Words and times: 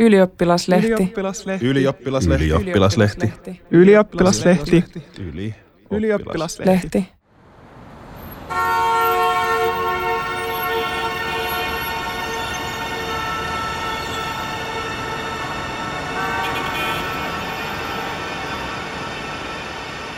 Ylioppilaslehti. 0.00 0.86
Ylioppilaslehti. 0.86 1.66
Ylioppilaslehti. 1.66 2.44
Ylioppilaslehti. 2.46 3.32
Ylioppilaslehti. 3.70 4.84
Yli. 5.18 5.54
Ylioppilaslehti. 5.90 6.70
Lehti. 6.70 7.08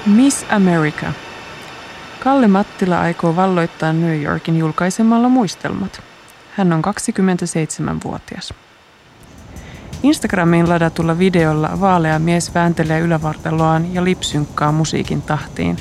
Miss 0.06 0.46
America. 0.50 1.06
Kalle 2.20 2.48
Mattila 2.48 3.00
aikoo 3.00 3.36
valloittaa 3.36 3.92
New 3.92 4.22
Yorkin 4.22 4.56
julkaisemalla 4.56 5.28
muistelmat. 5.28 6.02
Hän 6.56 6.72
on 6.72 6.82
27-vuotias. 6.84 8.54
Instagramiin 10.02 10.68
ladatulla 10.68 11.18
videolla 11.18 11.70
vaalea 11.80 12.18
mies 12.18 12.54
vääntelee 12.54 13.00
ylävartaloaan 13.00 13.94
ja 13.94 14.04
lipsynkkaa 14.04 14.72
musiikin 14.72 15.22
tahtiin. 15.22 15.76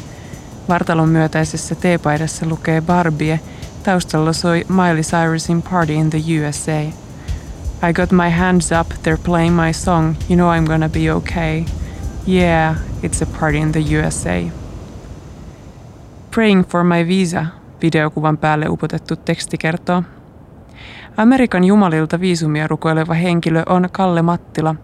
Vartalon 0.70 1.10
myötäisessä 1.10 1.76
teepaidassa 1.76 2.46
lukee 2.46 2.82
Barbie, 2.82 3.40
taustalla 3.84 4.34
soi 4.34 4.66
Miley 4.70 5.02
Cyrusin 5.02 5.62
Party 5.62 5.94
in 5.94 6.10
the 6.10 6.18
USA. 6.18 6.82
I 7.90 7.94
got 7.94 8.12
my 8.12 8.30
hands 8.30 8.70
up, 8.82 8.92
they're 8.92 9.26
playing 9.26 9.56
my 9.56 9.74
song, 9.74 10.16
you 10.30 10.36
know 10.36 10.56
I'm 10.56 10.68
gonna 10.68 10.90
be 10.90 11.14
okay. 11.14 11.66
Yeah, 12.28 12.76
it's 13.04 13.24
a 13.24 13.40
party 13.40 13.58
in 13.58 13.72
the 13.72 13.80
USA. 13.80 14.52
Praying 16.32 16.66
for 16.68 16.84
my 16.84 17.08
visa, 17.08 17.46
videokuvan 17.82 18.38
päälle 18.38 18.70
upotettu 18.70 19.16
teksti 19.16 19.58
kertoo. 19.58 20.04
Amerikan 21.18 21.64
jumalilta 21.64 22.20
viisumia 22.20 22.68
rukoileva 22.68 23.14
henkilö 23.14 23.64
on 23.70 23.90
Kalle 23.92 24.22
Mattila, 24.22 24.76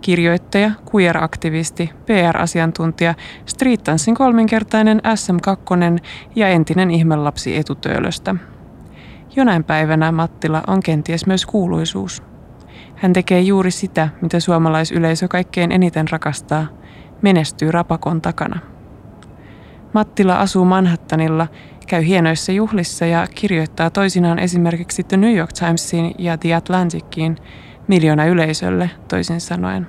kirjoittaja, 0.00 0.70
queer-aktivisti, 0.94 1.90
PR-asiantuntija, 2.06 3.14
street 3.46 3.80
dancing 3.86 4.16
kolminkertainen 4.16 5.02
SM2 5.04 6.02
ja 6.36 6.48
entinen 6.48 6.90
ihmelapsi 6.90 7.56
etutöölöstä. 7.56 8.34
Jonain 9.36 9.64
päivänä 9.64 10.12
Mattila 10.12 10.62
on 10.66 10.82
kenties 10.82 11.26
myös 11.26 11.46
kuuluisuus. 11.46 12.22
Hän 12.94 13.12
tekee 13.12 13.40
juuri 13.40 13.70
sitä, 13.70 14.08
mitä 14.20 14.40
suomalaisyleisö 14.40 15.28
kaikkein 15.28 15.72
eniten 15.72 16.08
rakastaa, 16.10 16.66
menestyy 17.22 17.70
rapakon 17.70 18.20
takana. 18.22 18.60
Mattila 19.94 20.34
asuu 20.34 20.64
Manhattanilla, 20.64 21.48
käy 21.92 22.06
hienoissa 22.06 22.52
juhlissa 22.52 23.06
ja 23.06 23.26
kirjoittaa 23.34 23.90
toisinaan 23.90 24.38
esimerkiksi 24.38 25.04
The 25.04 25.16
New 25.16 25.36
York 25.36 25.52
Timesiin 25.52 26.14
ja 26.18 26.38
The 26.38 26.54
Atlanticin 26.54 27.36
miljoona 27.88 28.24
yleisölle, 28.24 28.90
toisin 29.08 29.40
sanoen. 29.40 29.86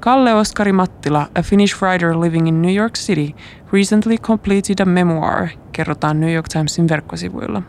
Kalle 0.00 0.34
Oskari 0.34 0.72
Mattila, 0.72 1.26
a 1.34 1.42
Finnish 1.42 1.82
writer 1.82 2.20
living 2.20 2.48
in 2.48 2.62
New 2.62 2.74
York 2.74 2.94
City, 2.94 3.34
recently 3.72 4.18
completed 4.18 4.78
a 4.82 4.84
memoir, 4.84 5.48
kerrotaan 5.72 6.20
New 6.20 6.32
York 6.34 6.48
Timesin 6.48 6.88
verkkosivuilla. 6.88 7.62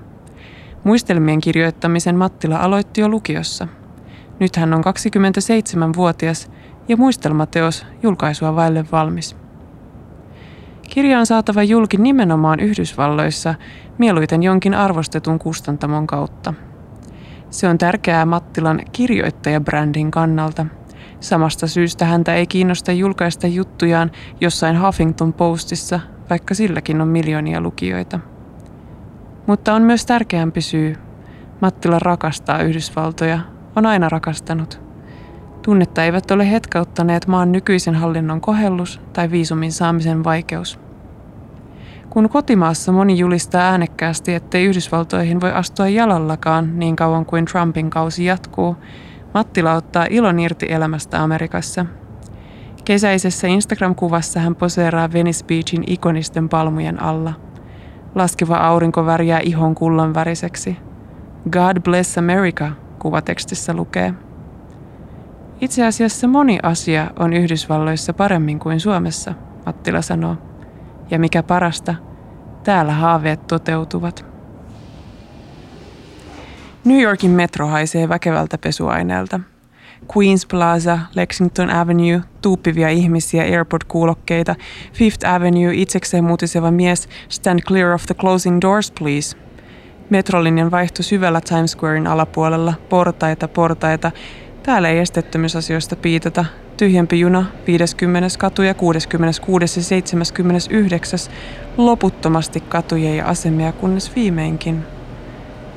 Muistelmien 0.84 1.42
kirjoittamisen 1.42 2.16
Mattila 2.16 2.58
aloitti 2.58 3.02
jo 3.02 3.10
lukiossa. 3.10 3.68
Nyt 4.40 4.56
hän 4.56 4.74
on 4.74 4.84
27-vuotias 4.84 6.52
ja 6.88 6.98
muistelmateos 6.98 7.86
julkaisua 8.04 8.56
vaille 8.56 8.86
valmis. 8.92 9.47
Kirja 10.98 11.20
on 11.20 11.26
saatava 11.26 11.64
julki 11.64 11.98
nimenomaan 11.98 12.60
Yhdysvalloissa, 12.60 13.56
mieluiten 13.98 14.44
jonkin 14.44 14.74
arvostetun 14.74 15.40
kustantamon 15.40 16.08
kautta. 16.08 16.54
Se 17.50 17.68
on 17.68 17.78
tärkeää 17.78 18.26
Mattilan 18.26 18.82
kirjoittajabrändin 18.92 20.12
kannalta. 20.12 20.66
Samasta 21.20 21.68
syystä 21.68 22.06
häntä 22.06 22.36
ei 22.36 22.48
kiinnosta 22.48 22.92
julkaista 22.92 23.48
juttujaan 23.48 24.12
jossain 24.42 24.82
Huffington 24.82 25.34
Postissa, 25.34 26.00
vaikka 26.30 26.54
silläkin 26.54 27.02
on 27.02 27.08
miljoonia 27.08 27.62
lukijoita. 27.62 28.20
Mutta 29.48 29.74
on 29.74 29.82
myös 29.82 30.06
tärkeämpi 30.06 30.62
syy. 30.62 30.96
Mattila 31.62 32.00
rakastaa 32.00 32.62
Yhdysvaltoja, 32.62 33.40
on 33.76 33.86
aina 33.86 34.10
rakastanut. 34.10 34.82
Tunnetta 35.62 36.04
eivät 36.04 36.32
ole 36.32 36.52
hetkauttaneet 36.52 37.28
maan 37.28 37.52
nykyisen 37.52 37.96
hallinnon 37.96 38.42
kohellus 38.42 39.02
tai 39.14 39.32
viisumin 39.32 39.72
saamisen 39.72 40.24
vaikeus. 40.24 40.87
Kun 42.18 42.30
kotimaassa 42.30 42.92
moni 42.92 43.20
julistaa 43.20 43.62
äänekkäästi, 43.62 44.34
ettei 44.34 44.66
Yhdysvaltoihin 44.66 45.42
voi 45.42 45.52
astua 45.52 45.88
jalallakaan 45.88 46.80
niin 46.80 46.96
kauan 46.96 47.26
kuin 47.26 47.46
Trumpin 47.46 47.90
kausi 47.90 48.26
jatkuu, 48.26 48.76
Mattila 49.34 49.74
ottaa 49.74 50.08
ilon 50.10 50.40
irti 50.40 50.66
elämästä 50.70 51.24
Amerikassa. 51.24 51.86
Kesäisessä 52.86 53.48
Instagram-kuvassa 53.48 54.40
hän 54.40 54.56
poseeraa 54.56 55.14
Venice 55.14 55.46
Beachin 55.46 55.84
ikonisten 55.88 56.50
palmujen 56.50 57.02
alla. 57.02 57.34
Laskeva 58.16 58.58
aurinko 58.58 59.06
värjää 59.06 59.40
ihon 59.40 59.76
kullan 59.76 60.14
väriseksi. 60.14 60.78
God 61.52 61.82
bless 61.82 62.18
America, 62.18 62.72
kuvatekstissä 63.00 63.74
lukee. 63.74 64.14
Itse 65.62 65.86
asiassa 65.86 66.28
moni 66.28 66.60
asia 66.64 67.12
on 67.20 67.34
Yhdysvalloissa 67.34 68.14
paremmin 68.14 68.60
kuin 68.60 68.80
Suomessa, 68.80 69.34
Mattila 69.66 70.02
sanoo. 70.02 70.36
Ja 71.12 71.20
mikä 71.20 71.44
parasta, 71.44 72.07
täällä 72.68 72.94
haaveet 72.94 73.48
toteutuvat. 73.48 74.26
New 76.86 77.02
Yorkin 77.02 77.32
metro 77.32 77.68
haisee 77.68 78.10
väkevältä 78.10 78.58
pesuaineelta. 78.58 79.40
Queens 80.18 80.46
Plaza, 80.46 81.00
Lexington 81.16 81.70
Avenue, 81.70 82.22
tuuppivia 82.42 82.90
ihmisiä, 82.90 83.44
airport-kuulokkeita, 83.44 84.56
Fifth 84.94 85.30
Avenue, 85.30 85.74
itsekseen 85.74 86.24
muutiseva 86.24 86.72
mies, 86.72 87.10
stand 87.30 87.60
clear 87.68 87.94
of 87.94 88.06
the 88.06 88.16
closing 88.16 88.58
doors 88.62 88.92
please. 88.92 89.38
Metrolinjan 90.10 90.72
vaihto 90.72 91.04
syvällä 91.04 91.42
Times 91.42 91.72
Squarein 91.72 92.08
alapuolella, 92.08 92.74
portaita, 92.90 93.48
portaita, 93.48 94.12
Täällä 94.64 94.90
ei 94.90 95.00
estettömyysasioista 95.00 95.96
piitata. 95.96 96.46
Tyhjempi 96.78 97.20
juna, 97.20 97.46
50. 97.68 98.28
katu 98.38 98.62
ja 98.62 98.74
66. 98.74 99.80
ja 99.80 99.84
79. 99.84 101.20
loputtomasti 101.78 102.60
katuja 102.60 103.16
ja 103.16 103.26
asemia, 103.26 103.72
kunnes 103.72 104.16
viimeinkin 104.16 104.84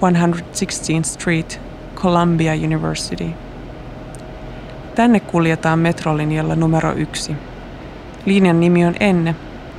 116th 0.00 1.04
Street, 1.04 1.60
Columbia 1.94 2.52
University. 2.54 3.24
Tänne 4.94 5.20
kuljetaan 5.20 5.78
metrolinjalla 5.78 6.56
numero 6.56 6.92
yksi. 6.92 7.32
Linjan 8.26 8.60
nimi 8.60 8.86
on 8.86 8.94
Enne. 9.00 9.34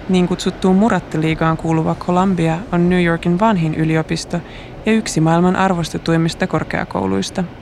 Niin 0.09 0.27
kutsuttuun 0.27 0.75
Murattiliigaan 0.75 1.57
kuuluva 1.57 1.95
Columbia 1.95 2.57
on 2.71 2.89
New 2.89 3.03
Yorkin 3.03 3.39
vanhin 3.39 3.75
yliopisto 3.75 4.41
ja 4.85 4.91
yksi 4.93 5.21
maailman 5.21 5.55
arvostetuimmista 5.55 6.47
korkeakouluista– 6.47 7.43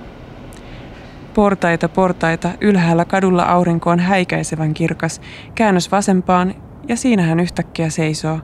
Portaita, 1.40 1.90
portaita, 1.90 2.50
ylhäällä 2.62 3.06
kadulla 3.06 3.44
aurinko 3.44 3.90
on 3.90 4.00
häikäisevän 4.00 4.74
kirkas, 4.74 5.22
käännös 5.56 5.92
vasempaan 5.92 6.56
ja 6.88 6.96
siinä 6.96 7.24
hän 7.24 7.40
yhtäkkiä 7.40 7.90
seisoo, 7.90 8.40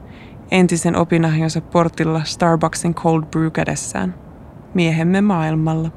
entisen 0.52 0.96
opinahjonsa 0.96 1.62
portilla 1.62 2.24
Starbucksin 2.24 2.96
cold 2.96 3.24
brew 3.24 3.52
kädessään. 3.52 4.16
Miehemme 4.74 5.22
maailmalla. 5.22 5.90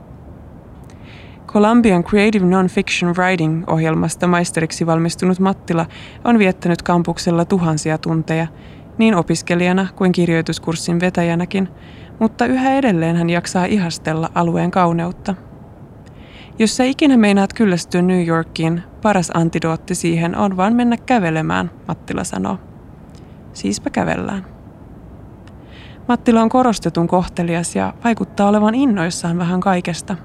Columbian 1.47 2.04
Creative 2.04 2.47
Non-Fiction 2.47 3.14
Writing-ohjelmasta 3.16 4.26
maisteriksi 4.26 4.87
valmistunut 4.87 5.41
Mattila 5.41 5.87
on 6.25 6.38
viettänyt 6.38 6.82
kampuksella 6.82 7.44
tuhansia 7.44 7.98
tunteja, 7.98 8.47
niin 8.98 9.14
opiskelijana 9.14 9.87
kuin 9.97 10.12
kirjoituskurssin 10.12 11.00
vetäjänäkin, 11.00 11.69
mutta 12.20 12.47
yhä 12.47 12.75
edelleen 12.75 13.16
hän 13.16 13.31
jaksaa 13.31 13.64
ihastella 13.64 14.31
alueen 14.34 14.70
kauneutta– 14.70 15.34
jos 16.58 16.76
sä 16.76 16.84
ikinä 16.84 17.16
meinaat 17.16 17.52
kyllästyä 17.52 18.02
New 18.02 18.26
Yorkiin, 18.26 18.82
paras 19.02 19.31
antidootti 19.34 19.94
siihen 19.94 20.37
on 20.37 20.56
vaan 20.56 20.75
mennä 20.75 20.96
kävelemään, 20.96 21.70
Mattila 21.88 22.25
sanoo. 22.25 22.58
Siispä 23.52 23.90
kävellään. 23.90 24.46
Mattila 26.08 26.43
on 26.43 26.49
korostetun 26.49 27.08
kohtelias 27.08 27.76
ja 27.76 27.94
vaikuttaa 28.05 28.49
olevan 28.49 28.75
innoissaan 28.75 29.38
vähän 29.38 29.60
kaikesta. 29.60 30.16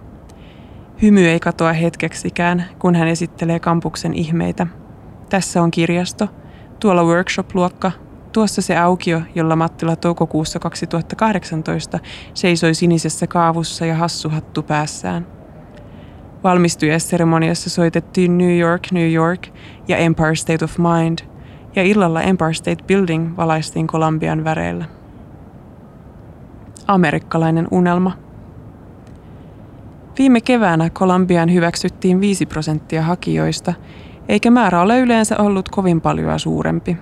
Hymy 1.01 1.27
ei 1.27 1.39
katoa 1.39 1.73
hetkeksikään, 1.73 2.65
kun 2.79 2.95
hän 2.95 3.07
esittelee 3.07 3.59
kampuksen 3.59 4.13
ihmeitä. 4.13 4.67
Tässä 5.29 5.61
on 5.61 5.71
kirjasto, 5.71 6.27
tuolla 6.79 7.03
workshop-luokka, 7.03 7.91
tuossa 8.31 8.61
se 8.61 8.77
aukio, 8.77 9.21
jolla 9.35 9.55
Mattila 9.55 9.95
toukokuussa 9.95 10.59
2018 10.59 11.99
seisoi 12.33 12.73
sinisessä 12.73 13.27
kaavussa 13.27 13.85
ja 13.85 13.95
hassuhattu 13.95 14.63
päässään– 14.63 15.27
Valmistujaisseremoniassa 16.43 17.69
soitettiin 17.69 18.37
New 18.37 18.57
York, 18.57 18.81
New 18.91 19.11
York 19.11 19.47
ja 19.87 19.97
Empire 19.97 20.35
State 20.35 20.65
of 20.65 20.77
Mind, 20.77 21.19
ja 21.75 21.83
illalla 21.83 22.21
Empire 22.21 22.53
State 22.53 22.83
Building 22.87 23.37
valaistiin 23.37 23.87
Columbian 23.87 24.43
väreillä. 24.43 24.85
Amerikkalainen 26.87 27.67
unelma. 27.71 28.11
Viime 30.17 30.41
keväänä 30.41 30.89
Kolumbiaan 30.89 31.53
hyväksyttiin 31.53 32.21
5 32.21 32.45
prosenttia 32.45 33.01
hakijoista, 33.01 33.73
eikä 34.29 34.51
määrä 34.51 34.81
ole 34.81 34.99
yleensä 34.99 35.37
ollut 35.37 35.69
kovin 35.69 36.01
paljon 36.01 36.39
suurempi. 36.39 36.97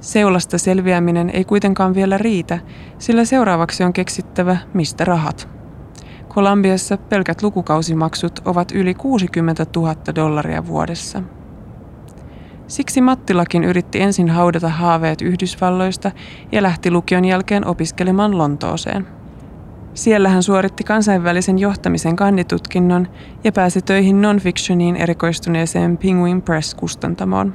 Seulasta 0.00 0.58
selviäminen 0.58 1.30
ei 1.30 1.44
kuitenkaan 1.44 1.94
vielä 1.94 2.18
riitä, 2.18 2.58
sillä 2.98 3.24
seuraavaksi 3.24 3.84
on 3.84 3.92
keksittävä, 3.92 4.56
mistä 4.74 5.04
rahat. 5.04 5.53
Kolumbiassa 6.34 6.96
pelkät 6.96 7.42
lukukausimaksut 7.42 8.40
ovat 8.44 8.72
yli 8.72 8.94
60 8.94 9.66
000 9.76 9.94
dollaria 10.14 10.66
vuodessa. 10.66 11.22
Siksi 12.66 13.00
Mattilakin 13.00 13.64
yritti 13.64 14.00
ensin 14.00 14.28
haudata 14.30 14.68
haaveet 14.68 15.22
Yhdysvalloista 15.22 16.10
ja 16.52 16.62
lähti 16.62 16.90
lukion 16.90 17.24
jälkeen 17.24 17.66
opiskelemaan 17.66 18.38
Lontooseen. 18.38 19.06
Siellä 19.94 20.28
hän 20.28 20.42
suoritti 20.42 20.84
kansainvälisen 20.84 21.58
johtamisen 21.58 22.16
kanditutkinnon 22.16 23.08
ja 23.44 23.52
pääsi 23.52 23.82
töihin 23.82 24.22
non-fictioniin 24.22 24.96
erikoistuneeseen 24.96 25.98
Penguin 25.98 26.42
Press-kustantamoon. 26.42 27.54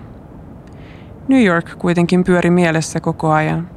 New 1.28 1.44
York 1.46 1.72
kuitenkin 1.78 2.24
pyöri 2.24 2.50
mielessä 2.50 3.00
koko 3.00 3.32
ajan. 3.32 3.70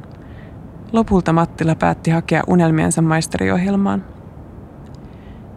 Lopulta 0.92 1.32
Mattila 1.32 1.74
päätti 1.74 2.10
hakea 2.10 2.42
unelmiensa 2.46 3.02
maisteriohjelmaan. 3.02 4.21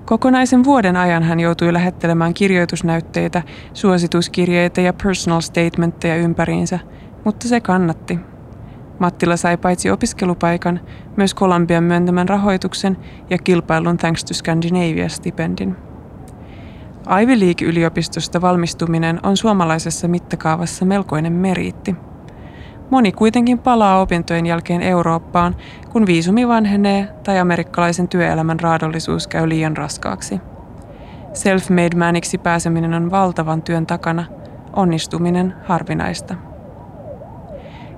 Kokonaisen 0.05 0.63
vuoden 0.63 0.97
ajan 0.97 1.23
hän 1.23 1.39
joutui 1.39 1.73
lähettelemään 1.73 2.33
kirjoitusnäytteitä, 2.33 3.43
suosituskirjeitä 3.73 4.81
ja 4.81 4.93
personal 5.03 5.41
statementteja 5.41 6.15
ympäriinsä, 6.15 6.79
mutta 7.23 7.47
se 7.47 7.59
kannatti. 7.59 8.19
Mattila 8.99 9.37
sai 9.37 9.57
paitsi 9.57 9.89
opiskelupaikan, 9.91 10.79
myös 11.17 11.33
Kolumbian 11.33 11.83
myöntämän 11.83 12.29
rahoituksen 12.29 12.97
ja 13.29 13.37
kilpailun 13.37 13.97
Thanks 13.97 14.25
to 14.25 14.33
Scandinavia-stipendin. 14.33 15.75
Ivy 17.21 17.39
League-yliopistosta 17.39 18.41
valmistuminen 18.41 19.19
on 19.23 19.37
suomalaisessa 19.37 20.07
mittakaavassa 20.07 20.85
melkoinen 20.85 21.33
meriitti. 21.33 21.95
Moni 22.89 23.11
kuitenkin 23.11 23.59
palaa 23.59 24.01
opintojen 24.01 24.45
jälkeen 24.45 24.81
Eurooppaan, 24.81 25.55
kun 25.89 26.05
viisumi 26.05 26.47
vanhenee 26.47 27.07
tai 27.23 27.39
amerikkalaisen 27.39 28.07
työelämän 28.07 28.59
raadollisuus 28.59 29.27
käy 29.27 29.49
liian 29.49 29.77
raskaaksi. 29.77 30.41
Self-made 31.33 31.97
maniksi 31.97 32.37
pääseminen 32.37 32.93
on 32.93 33.11
valtavan 33.11 33.61
työn 33.61 33.85
takana, 33.85 34.25
onnistuminen 34.73 35.53
harvinaista. 35.65 36.35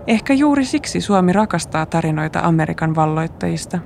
Ehkä 0.08 0.34
juuri 0.34 0.66
siksi 0.66 1.02
Suomi 1.02 1.34
rakastaa 1.34 1.86
tarinoita 1.86 2.40
Amerikan 2.40 2.96
valloittajista. 2.96 3.80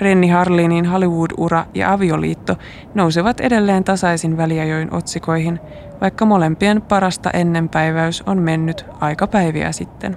Renni 0.00 0.28
Harlinin 0.28 0.86
Hollywood-ura 0.86 1.64
ja 1.74 1.92
avioliitto 1.92 2.56
nousevat 2.94 3.40
edelleen 3.40 3.84
tasaisin 3.84 4.36
väliajoin 4.36 4.94
otsikoihin, 4.94 5.60
vaikka 6.00 6.24
molempien 6.24 6.82
parasta 6.82 7.30
ennenpäiväys 7.30 8.22
on 8.26 8.38
mennyt 8.38 8.86
aika 9.00 9.26
päiviä 9.26 9.72
sitten. 9.72 10.16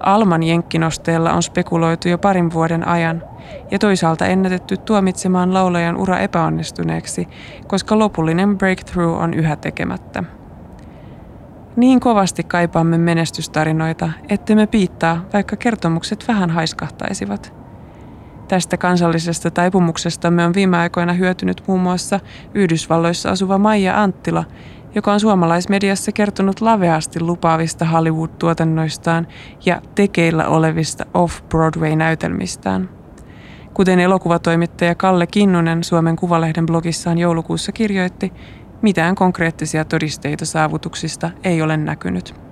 Alman 0.00 0.42
jenkkinosteella 0.42 1.32
on 1.32 1.42
spekuloitu 1.42 2.08
jo 2.08 2.18
parin 2.18 2.52
vuoden 2.52 2.88
ajan 2.88 3.22
ja 3.70 3.78
toisaalta 3.78 4.26
ennätetty 4.26 4.76
tuomitsemaan 4.76 5.54
laulajan 5.54 5.96
ura 5.96 6.18
epäonnistuneeksi, 6.18 7.28
koska 7.66 7.98
lopullinen 7.98 8.58
breakthrough 8.58 9.22
on 9.22 9.34
yhä 9.34 9.56
tekemättä. 9.56 10.24
Niin 11.76 12.00
kovasti 12.00 12.42
kaipaamme 12.42 12.98
menestystarinoita, 12.98 14.10
ettemme 14.28 14.66
piittaa, 14.66 15.24
vaikka 15.32 15.56
kertomukset 15.56 16.24
vähän 16.28 16.50
haiskahtaisivat. 16.50 17.57
Tästä 18.48 18.76
kansallisesta 18.76 19.50
taipumuksestamme 19.50 20.44
on 20.44 20.54
viime 20.54 20.76
aikoina 20.76 21.12
hyötynyt 21.12 21.62
muun 21.66 21.80
muassa 21.80 22.20
Yhdysvalloissa 22.54 23.30
asuva 23.30 23.58
Maija 23.58 24.02
Anttila, 24.02 24.44
joka 24.94 25.12
on 25.12 25.20
suomalaismediassa 25.20 26.12
kertonut 26.12 26.60
laveasti 26.60 27.20
lupaavista 27.20 27.84
Hollywood-tuotannoistaan 27.84 29.26
ja 29.64 29.82
tekeillä 29.94 30.48
olevista 30.48 31.06
off-Broadway-näytelmistään. 31.14 32.88
Kuten 33.74 34.00
elokuvatoimittaja 34.00 34.94
Kalle 34.94 35.26
Kinnunen 35.26 35.84
Suomen 35.84 36.16
Kuvalehden 36.16 36.66
blogissaan 36.66 37.18
joulukuussa 37.18 37.72
kirjoitti, 37.72 38.32
mitään 38.82 39.14
konkreettisia 39.14 39.84
todisteita 39.84 40.46
saavutuksista 40.46 41.30
ei 41.44 41.62
ole 41.62 41.76
näkynyt. 41.76 42.47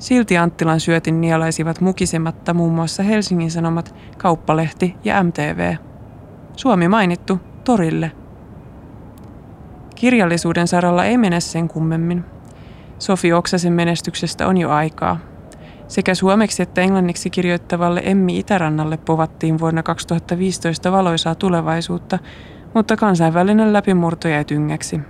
Silti 0.00 0.38
Anttilan 0.38 0.80
syötin 0.80 1.20
nielaisivat 1.20 1.80
mukisematta 1.80 2.54
muun 2.54 2.72
muassa 2.72 3.02
Helsingin 3.02 3.50
Sanomat, 3.50 3.94
Kauppalehti 4.18 4.96
ja 5.04 5.22
MTV. 5.22 5.74
Suomi 6.56 6.88
mainittu 6.88 7.40
torille. 7.64 8.12
Kirjallisuuden 9.94 10.68
saralla 10.68 11.04
ei 11.04 11.18
mene 11.18 11.40
sen 11.40 11.68
kummemmin. 11.68 12.24
Sofi 12.98 13.32
Oksasen 13.32 13.72
menestyksestä 13.72 14.46
on 14.46 14.56
jo 14.56 14.70
aikaa. 14.70 15.18
Sekä 15.88 16.14
suomeksi 16.14 16.62
että 16.62 16.80
englanniksi 16.80 17.30
kirjoittavalle 17.30 18.02
Emmi 18.04 18.38
Itärannalle 18.38 18.96
povattiin 18.96 19.58
vuonna 19.58 19.82
2015 19.82 20.92
valoisaa 20.92 21.34
tulevaisuutta, 21.34 22.18
mutta 22.74 22.96
kansainvälinen 22.96 23.72
läpimurto 23.72 24.28
jäi 24.28 24.44
tyngäksi. 24.44 25.00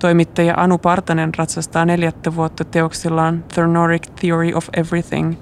Toimittaja 0.00 0.54
Anu 0.56 0.78
Partanen 0.78 1.30
ratsastaa 1.38 1.84
neljättä 1.84 2.36
vuotta 2.36 2.64
teoksillaan 2.64 3.44
The 3.54 3.66
Nordic 3.66 4.02
Theory 4.20 4.52
of 4.54 4.68
Everything. 4.76 5.34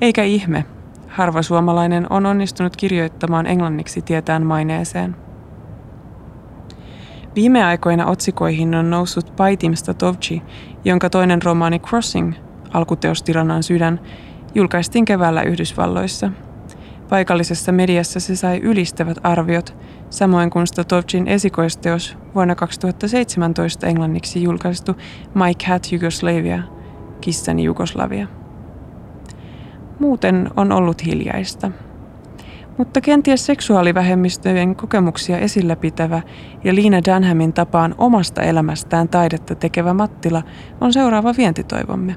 Eikä 0.00 0.22
ihme, 0.22 0.64
harva 1.08 1.42
suomalainen 1.42 2.06
on 2.10 2.26
onnistunut 2.26 2.76
kirjoittamaan 2.76 3.46
englanniksi 3.46 4.02
tietään 4.02 4.46
maineeseen. 4.46 5.16
Viime 7.34 7.64
aikoina 7.64 8.06
otsikoihin 8.06 8.74
on 8.74 8.90
noussut 8.90 9.36
Paitim 9.36 9.74
Statovci, 9.74 10.42
jonka 10.84 11.10
toinen 11.10 11.42
romaani 11.42 11.78
Crossing, 11.78 12.34
alkuteos 12.72 13.22
Tiranan 13.22 13.62
sydän, 13.62 14.00
julkaistiin 14.54 15.04
keväällä 15.04 15.42
Yhdysvalloissa. 15.42 16.30
Paikallisessa 17.10 17.72
mediassa 17.72 18.20
se 18.20 18.36
sai 18.36 18.58
ylistävät 18.58 19.18
arviot– 19.22 19.76
samoin 20.10 20.50
kuin 20.50 20.66
Statovcin 20.66 21.28
esikoisteos 21.28 22.16
vuonna 22.34 22.54
2017 22.54 23.86
englanniksi 23.86 24.42
julkaistu 24.42 24.96
My 25.34 25.54
Cat 25.66 25.88
Yugoslavia, 25.92 26.62
Kissani 27.20 27.64
Jugoslavia. 27.64 28.26
Muuten 29.98 30.50
on 30.56 30.72
ollut 30.72 31.06
hiljaista. 31.06 31.70
Mutta 32.78 33.00
kenties 33.00 33.46
seksuaalivähemmistöjen 33.46 34.76
kokemuksia 34.76 35.38
esillä 35.38 35.76
pitävä 35.76 36.22
ja 36.64 36.74
Liina 36.74 37.00
Dunhamin 37.06 37.52
tapaan 37.52 37.94
omasta 37.98 38.42
elämästään 38.42 39.08
taidetta 39.08 39.54
tekevä 39.54 39.94
Mattila 39.94 40.42
on 40.80 40.92
seuraava 40.92 41.34
vientitoivomme. 41.36 42.16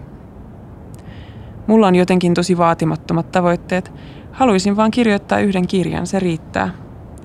Mulla 1.68 1.88
on 1.88 1.96
jotenkin 1.96 2.34
tosi 2.34 2.58
vaatimattomat 2.58 3.32
tavoitteet. 3.32 3.92
Haluaisin 4.34 4.78
vaan 4.78 4.92
kirjoittaa 4.92 5.40
yhden 5.40 5.68
kirjan, 5.68 6.08
se 6.08 6.20
riittää– 6.20 6.70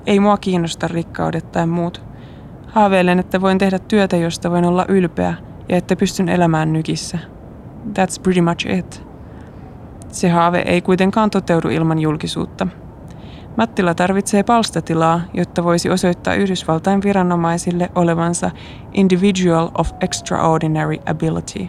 ei 0.09 0.19
mua 0.19 0.37
kiinnosta 0.37 0.87
rikkaudet 0.87 1.51
tai 1.51 1.67
muut. 1.67 2.01
Haaveilen, 2.67 3.19
että 3.19 3.41
voin 3.41 3.57
tehdä 3.57 3.79
työtä, 3.79 4.17
josta 4.17 4.51
voin 4.51 4.65
olla 4.65 4.85
ylpeä 4.87 5.33
ja 5.69 5.77
että 5.77 5.95
pystyn 5.95 6.29
elämään 6.29 6.73
nykissä. 6.73 7.19
That's 7.87 8.21
pretty 8.23 8.41
much 8.41 8.67
it. 8.77 9.03
Se 10.07 10.29
haave 10.29 10.59
ei 10.59 10.81
kuitenkaan 10.81 11.29
toteudu 11.29 11.67
ilman 11.67 11.99
julkisuutta. 11.99 12.67
Mattila 13.57 13.93
tarvitsee 13.93 14.43
palstatilaa, 14.43 15.21
jotta 15.33 15.63
voisi 15.63 15.89
osoittaa 15.89 16.33
Yhdysvaltain 16.33 17.01
viranomaisille 17.03 17.89
olevansa 17.95 18.51
individual 18.93 19.69
of 19.77 19.91
extraordinary 20.01 20.95
ability. 21.05 21.67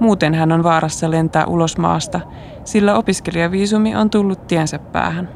Muuten 0.00 0.34
hän 0.34 0.52
on 0.52 0.62
vaarassa 0.62 1.10
lentää 1.10 1.46
ulos 1.46 1.78
maasta, 1.78 2.20
sillä 2.64 2.94
opiskelijaviisumi 2.94 3.96
on 3.96 4.10
tullut 4.10 4.46
tiensä 4.46 4.78
päähän. 4.78 5.28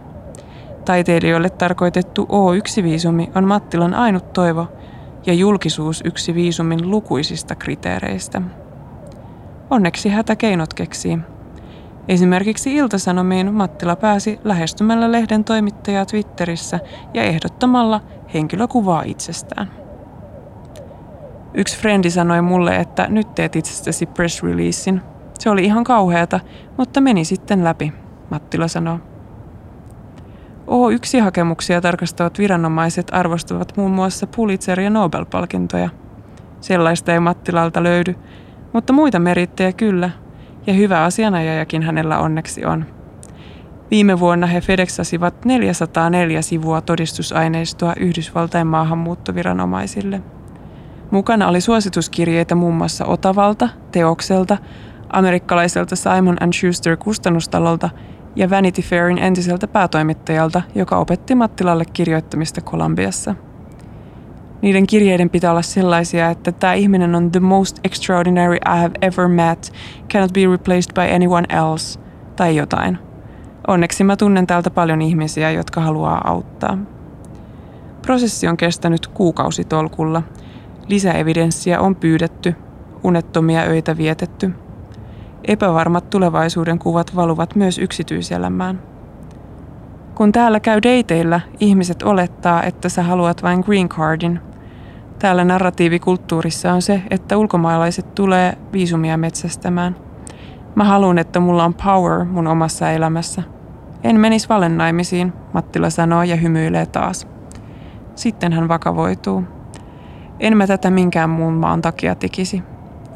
Taiteilijoille 0.85 1.51
tarkoitettu 1.51 2.25
O1-viisumi 2.25 3.31
on 3.35 3.45
Mattilan 3.45 3.95
ainut 3.95 4.33
toivo 4.33 4.69
ja 5.27 5.33
julkisuus 5.33 6.03
yksi 6.05 6.35
viisumin 6.35 6.91
lukuisista 6.91 7.55
kriteereistä. 7.55 8.43
Onneksi 9.71 10.09
hätä 10.09 10.37
keinot 10.37 10.75
keksii. 10.75 11.19
Esimerkiksi 12.09 12.75
Iltasanomiin 12.75 13.55
Mattila 13.55 13.97
pääsi 13.97 14.41
lähestymällä 14.45 15.13
lehden 15.13 15.45
toimittajaa 15.45 16.07
Twitterissä 16.07 16.81
ja 17.15 17.23
ehdottamalla 17.23 18.01
henkilökuvaa 18.35 19.03
itsestään. 19.03 19.71
Yksi 21.55 21.79
frendi 21.79 22.11
sanoi 22.11 22.43
mulle, 22.43 22.77
että 22.77 23.07
nyt 23.09 23.35
teet 23.35 23.57
itsestäsi 23.57 24.07
press 24.07 24.43
releasein. 24.43 25.03
Se 25.47 25.51
oli 25.51 25.65
ihan 25.65 25.85
kauheata, 25.85 26.41
mutta 26.77 27.01
meni 27.01 27.25
sitten 27.25 27.65
läpi, 27.65 27.93
Mattila 28.31 28.69
sanoi. 28.69 28.99
O1-hakemuksia 30.67 31.81
tarkastavat 31.83 32.39
viranomaiset 32.39 33.07
arvostavat 33.13 33.77
muun 33.77 33.91
muassa 33.91 34.27
Pulitzer- 34.27 34.81
ja 34.81 34.91
Nobel-palkintoja. 34.91 35.91
Sellaista 36.61 37.13
ei 37.13 37.21
Mattilalta 37.21 37.83
löydy, 37.83 38.15
mutta 38.73 38.93
muita 38.93 39.19
merittejä 39.19 39.73
kyllä, 39.73 40.11
ja 40.67 40.73
hyvä 40.73 41.05
asianajajakin 41.05 41.83
hänellä 41.83 42.19
onneksi 42.19 42.65
on. 42.65 42.85
Viime 43.91 44.21
vuonna 44.21 44.47
he 44.47 44.61
FedExasivat 44.61 45.45
404 45.45 46.43
sivua 46.43 46.81
todistusaineistoa 46.81 47.93
Yhdysvaltain 48.01 48.67
maahanmuuttoviranomaisille. 48.67 50.23
Mukana 51.11 51.49
oli 51.49 51.61
suosituskirjeitä 51.61 52.55
muun 52.55 52.75
muassa 52.75 53.05
Otavalta, 53.05 53.69
Teokselta, 53.93 54.57
amerikkalaiselta 55.11 55.97
Simon 55.97 56.37
Schuster 56.53 56.97
kustannustalolta 56.97 57.91
ja 58.37 58.51
Vanity 58.51 58.83
Fairin 58.83 59.19
entiseltä 59.19 59.69
päätoimittajalta, 59.69 60.63
joka 60.75 60.99
opetti 60.99 61.35
Mattilalle 61.35 61.85
kirjoittamista 61.85 62.61
Kolumbiassa. 62.61 63.35
Niiden 64.63 64.87
kirjeiden 64.87 65.31
pitää 65.31 65.51
olla 65.51 65.63
sellaisia, 65.63 66.31
että 66.31 66.53
tämä 66.53 66.75
ihminen 66.75 67.15
on 67.15 67.33
the 67.33 67.41
most 67.41 67.79
extraordinary 67.85 68.57
I 68.57 68.81
have 68.81 68.95
ever 69.03 69.29
met, 69.29 69.73
cannot 70.13 70.33
be 70.33 70.41
replaced 70.51 70.95
by 70.95 71.15
anyone 71.15 71.47
else, 71.49 72.01
tai 72.37 72.57
jotain. 72.57 72.99
Onneksi 73.67 74.05
mä 74.05 74.17
tunnen 74.17 74.47
täältä 74.47 74.71
paljon 74.71 75.03
ihmisiä, 75.03 75.51
jotka 75.51 75.81
haluaa 75.81 76.31
auttaa. 76.31 76.79
Prosessi 78.03 78.49
on 78.49 78.57
kestänyt 78.57 79.07
kuukausitolkulla. 79.07 80.23
Lisäevidenssiä 80.89 81.81
on 81.81 81.97
pyydetty, 81.97 82.55
unettomia 83.05 83.61
öitä 83.61 83.97
vietetty. 83.97 84.51
Epävarmat 85.47 86.11
tulevaisuuden 86.11 86.79
kuvat 86.79 87.17
valuvat 87.17 87.55
myös 87.55 87.79
yksityiselämään. 87.79 88.83
Kun 90.15 90.33
täällä 90.33 90.61
käy 90.61 90.81
dateilla, 90.83 91.41
ihmiset 91.61 92.03
olettaa, 92.03 92.63
että 92.63 92.89
sä 92.89 93.03
haluat 93.03 93.43
vain 93.43 93.61
green 93.61 93.89
cardin. 93.89 94.41
Täällä 95.19 95.45
narratiivikulttuurissa 95.45 96.73
on 96.73 96.83
se, 96.83 97.03
että 97.11 97.37
ulkomaalaiset 97.37 98.15
tulee 98.15 98.59
viisumia 98.73 99.17
metsästämään. 99.17 99.97
Mä 100.75 100.85
haluan, 100.85 101.19
että 101.19 101.41
mulla 101.41 101.65
on 101.65 101.75
power 101.75 102.25
mun 102.25 102.47
omassa 102.47 102.91
elämässä– 102.91 103.43
en 104.07 104.21
menis 104.21 104.49
valennaimisiin, 104.49 105.33
Mattila 105.55 105.91
sanoo 105.91 106.23
ja 106.23 106.37
hymyilee 106.37 106.87
taas. 106.87 107.29
Sitten 108.15 108.53
hän 108.53 108.69
vakavoituu. 108.69 109.45
En 110.41 110.57
mä 110.57 110.67
tätä 110.67 110.91
minkään 110.91 111.31
muun 111.31 111.55
maan 111.55 111.83
takia 111.83 112.15
tekisi. 112.15 112.63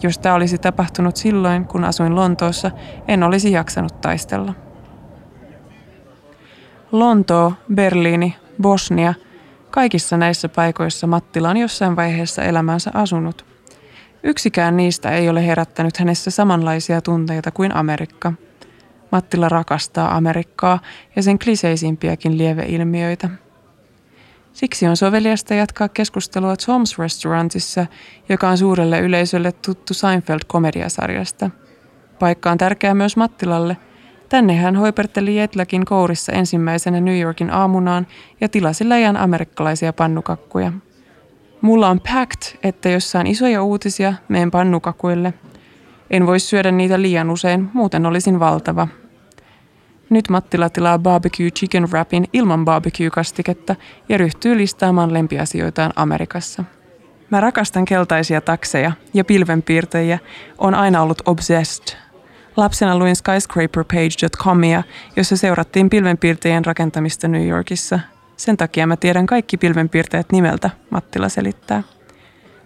Jos 0.02 0.18
tämä 0.18 0.34
olisi 0.34 0.58
tapahtunut 0.58 1.16
silloin, 1.16 1.64
kun 1.64 1.84
asuin 1.84 2.14
Lontoossa, 2.14 2.70
en 3.08 3.22
olisi 3.22 3.52
jaksanut 3.52 4.00
taistella. 4.00 4.54
Lontoo, 6.92 7.52
Berliini, 7.74 8.36
Bosnia, 8.62 9.14
kaikissa 9.70 10.16
näissä 10.16 10.48
paikoissa 10.48 11.06
Mattila 11.06 11.50
on 11.50 11.56
jossain 11.56 11.96
vaiheessa 11.96 12.42
elämänsä 12.42 12.90
asunut. 12.94 13.44
Yksikään 14.22 14.76
niistä 14.76 15.10
ei 15.10 15.28
ole 15.28 15.46
herättänyt 15.46 15.96
hänessä 15.96 16.30
samanlaisia 16.30 17.00
tunteita 17.00 17.50
kuin 17.50 17.76
Amerikka– 17.76 18.32
Mattila 19.12 19.48
rakastaa 19.48 20.16
Amerikkaa 20.16 20.78
ja 21.16 21.22
sen 21.22 21.38
kliseisimpiäkin 21.38 22.38
lieveilmiöitä. 22.38 23.28
Siksi 24.52 24.86
on 24.86 24.96
soveliasta 24.96 25.54
jatkaa 25.54 25.88
keskustelua 25.88 26.54
Tom's 26.54 26.98
Restaurantissa, 26.98 27.86
joka 28.28 28.48
on 28.48 28.58
suurelle 28.58 29.00
yleisölle 29.00 29.52
tuttu 29.52 29.94
Seinfeld-komediasarjasta. 29.94 31.50
Paikka 32.18 32.50
on 32.50 32.58
tärkeä 32.58 32.94
myös 32.94 33.16
Mattilalle. 33.16 33.76
Tänne 34.28 34.56
hän 34.56 34.76
hoiperteli 34.76 35.36
Jetlakin 35.36 35.84
kourissa 35.84 36.32
ensimmäisenä 36.32 37.00
New 37.00 37.20
Yorkin 37.20 37.50
aamunaan 37.50 38.06
ja 38.40 38.48
tilasi 38.48 38.88
läjän 38.88 39.16
amerikkalaisia 39.16 39.92
pannukakkuja. 39.92 40.72
Mulla 41.60 41.88
on 41.88 42.00
packed, 42.00 42.58
että 42.62 42.88
jos 42.88 43.10
saan 43.10 43.26
isoja 43.26 43.62
uutisia, 43.62 44.14
meen 44.28 44.50
pannukakuille. 44.50 45.34
En 46.10 46.26
voi 46.26 46.40
syödä 46.40 46.70
niitä 46.70 47.02
liian 47.02 47.30
usein, 47.30 47.70
muuten 47.72 48.06
olisin 48.06 48.40
valtava, 48.40 48.88
nyt 50.10 50.28
Mattila 50.28 50.68
tilaa 50.68 50.98
barbecue 50.98 51.50
chicken 51.50 51.90
wrapin 51.90 52.28
ilman 52.32 52.64
barbecue-kastiketta 52.64 53.76
ja 54.08 54.18
ryhtyy 54.18 54.56
listaamaan 54.56 55.12
lempiasioitaan 55.12 55.92
Amerikassa. 55.96 56.64
Mä 57.30 57.40
rakastan 57.40 57.84
keltaisia 57.84 58.40
takseja 58.40 58.92
ja 59.14 59.24
pilvenpiirtejä, 59.24 60.18
on 60.58 60.74
aina 60.74 61.02
ollut 61.02 61.22
obsessed. 61.26 61.96
Lapsena 62.56 62.98
luin 62.98 63.16
skyscraperpage.comia, 63.16 64.82
jossa 65.16 65.36
seurattiin 65.36 65.90
pilvenpiirtejien 65.90 66.64
rakentamista 66.64 67.28
New 67.28 67.48
Yorkissa. 67.48 68.00
Sen 68.36 68.56
takia 68.56 68.86
mä 68.86 68.96
tiedän 68.96 69.26
kaikki 69.26 69.56
pilvenpiirteet 69.56 70.32
nimeltä, 70.32 70.70
Mattila 70.90 71.28
selittää. 71.28 71.82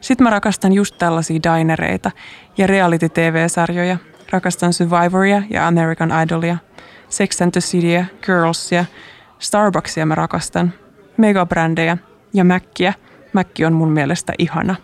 Sitten 0.01 0.25
mä 0.25 0.31
rakastan 0.31 0.73
just 0.73 0.99
tällaisia 0.99 1.41
dinereita 1.43 2.11
ja 2.59 2.67
reality-tv-sarjoja. 2.67 3.97
Rakastan 4.31 4.73
Survivoria 4.73 5.43
ja 5.51 5.67
American 5.67 6.13
Idolia– 6.23 6.57
Sex 7.15 7.43
and 7.43 7.53
the 7.53 7.61
Cityä, 7.61 8.07
Girlsia, 8.23 8.85
Starbucksia 9.39 10.07
mä 10.07 10.15
rakastan, 10.15 10.73
megabrändejä 11.17 11.99
ja 12.33 12.45
Mäkkiä. 12.45 12.95
Mäkki 13.33 13.65
on 13.65 13.73
mun 13.73 13.93
mielestä 13.93 14.33
ihana. 14.39 14.75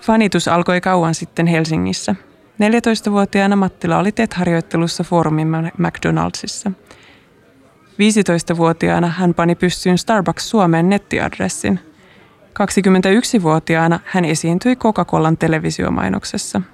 Fanitus 0.00 0.48
alkoi 0.48 0.80
kauan 0.80 1.14
sitten 1.14 1.46
Helsingissä. 1.46 2.14
14-vuotiaana 2.62 3.56
Mattila 3.56 3.98
oli 3.98 4.12
TET-harjoittelussa 4.12 5.04
foorumin 5.04 5.48
McDonaldsissa. 5.78 6.72
15-vuotiaana 8.52 9.06
hän 9.06 9.34
pani 9.34 9.54
pystyyn 9.54 9.98
Starbucks 9.98 10.50
Suomen 10.50 10.88
nettiadressin. 10.88 11.80
21-vuotiaana 12.60 14.00
hän 14.04 14.24
esiintyi 14.24 14.76
Coca-Colan 14.76 15.36
televisiomainoksessa– 15.36 16.60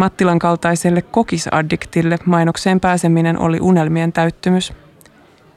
Mattilan 0.00 0.38
kaltaiselle 0.38 1.02
kokisaddiktille 1.02 2.18
mainokseen 2.24 2.80
pääseminen 2.80 3.38
oli 3.38 3.58
unelmien 3.60 4.12
täyttymys. 4.12 4.72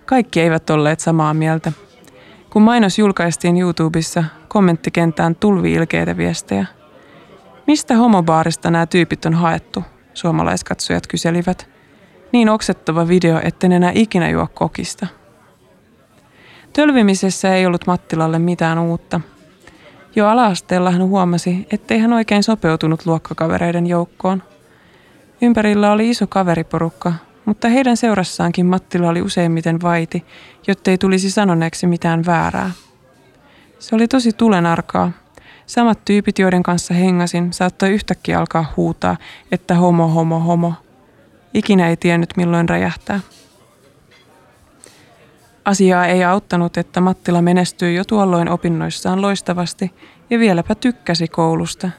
Kaikki 0.06 0.42
eivät 0.42 0.70
olleet 0.70 1.00
samaa 1.00 1.34
mieltä. 1.34 1.72
Kun 2.50 2.62
mainos 2.62 3.00
julkaistiin 3.00 3.58
YouTubessa, 3.58 4.24
kommenttikentään 4.48 5.36
tulvi 5.36 5.74
ilkeitä 5.74 6.18
viestejä. 6.18 6.66
Mistä 7.68 7.96
homobaarista 7.96 8.72
nämä 8.72 8.86
tyypit 8.86 9.26
on 9.26 9.34
haettu? 9.34 9.84
Suomalaiskatsojat 10.14 11.08
kyselivät. 11.08 11.70
Niin 12.32 12.50
oksettava 12.50 13.08
video, 13.08 13.40
etten 13.44 13.72
enää 13.72 13.92
ikinä 13.96 14.30
juo 14.30 14.48
kokista. 14.54 15.08
Tölvimisessä 16.74 17.56
ei 17.56 17.66
ollut 17.66 17.88
Mattilalle 17.88 18.40
mitään 18.40 18.80
uutta– 18.80 19.22
jo 20.16 20.28
ala-asteella 20.28 20.92
hän 20.92 21.08
huomasi, 21.08 21.68
ettei 21.72 22.00
hän 22.00 22.14
oikein 22.14 22.44
sopeutunut 22.44 23.06
luokkakavereiden 23.06 23.88
joukkoon. 23.88 24.44
Ympärillä 25.42 25.92
oli 25.92 26.10
iso 26.10 26.28
kaveriporukka, 26.28 27.14
mutta 27.46 27.68
heidän 27.68 27.98
seurassaankin 27.98 28.66
Mattila 28.66 29.10
oli 29.10 29.22
useimmiten 29.22 29.82
vaiti, 29.82 30.26
jottei 30.68 30.98
tulisi 30.98 31.32
sanoneeksi 31.32 31.88
mitään 31.88 32.26
väärää. 32.26 32.72
Se 33.80 33.96
oli 33.96 34.08
tosi 34.08 34.34
tulenarkaa. 34.34 35.12
Samat 35.66 36.06
tyypit, 36.06 36.40
joiden 36.40 36.64
kanssa 36.64 36.94
hengasin, 36.94 37.54
saattoi 37.54 37.90
yhtäkkiä 37.90 38.40
alkaa 38.40 38.74
huutaa, 38.78 39.18
että 39.52 39.76
homo, 39.76 40.08
homo, 40.08 40.40
homo. 40.40 40.74
Ikinä 41.54 41.90
ei 41.90 41.98
tiennyt 41.98 42.34
milloin 42.38 42.70
räjähtää. 42.70 43.20
Asiaa 45.66 46.06
ei 46.06 46.24
auttanut, 46.24 46.78
että 46.78 47.02
Mattila 47.02 47.42
menestyi 47.42 47.96
jo 47.96 48.04
tuolloin 48.04 48.50
opinnoissaan 48.50 49.22
loistavasti 49.22 49.94
ja 50.30 50.40
vieläpä 50.40 50.76
tykkäsi 50.76 51.28
koulusta. 51.28 51.90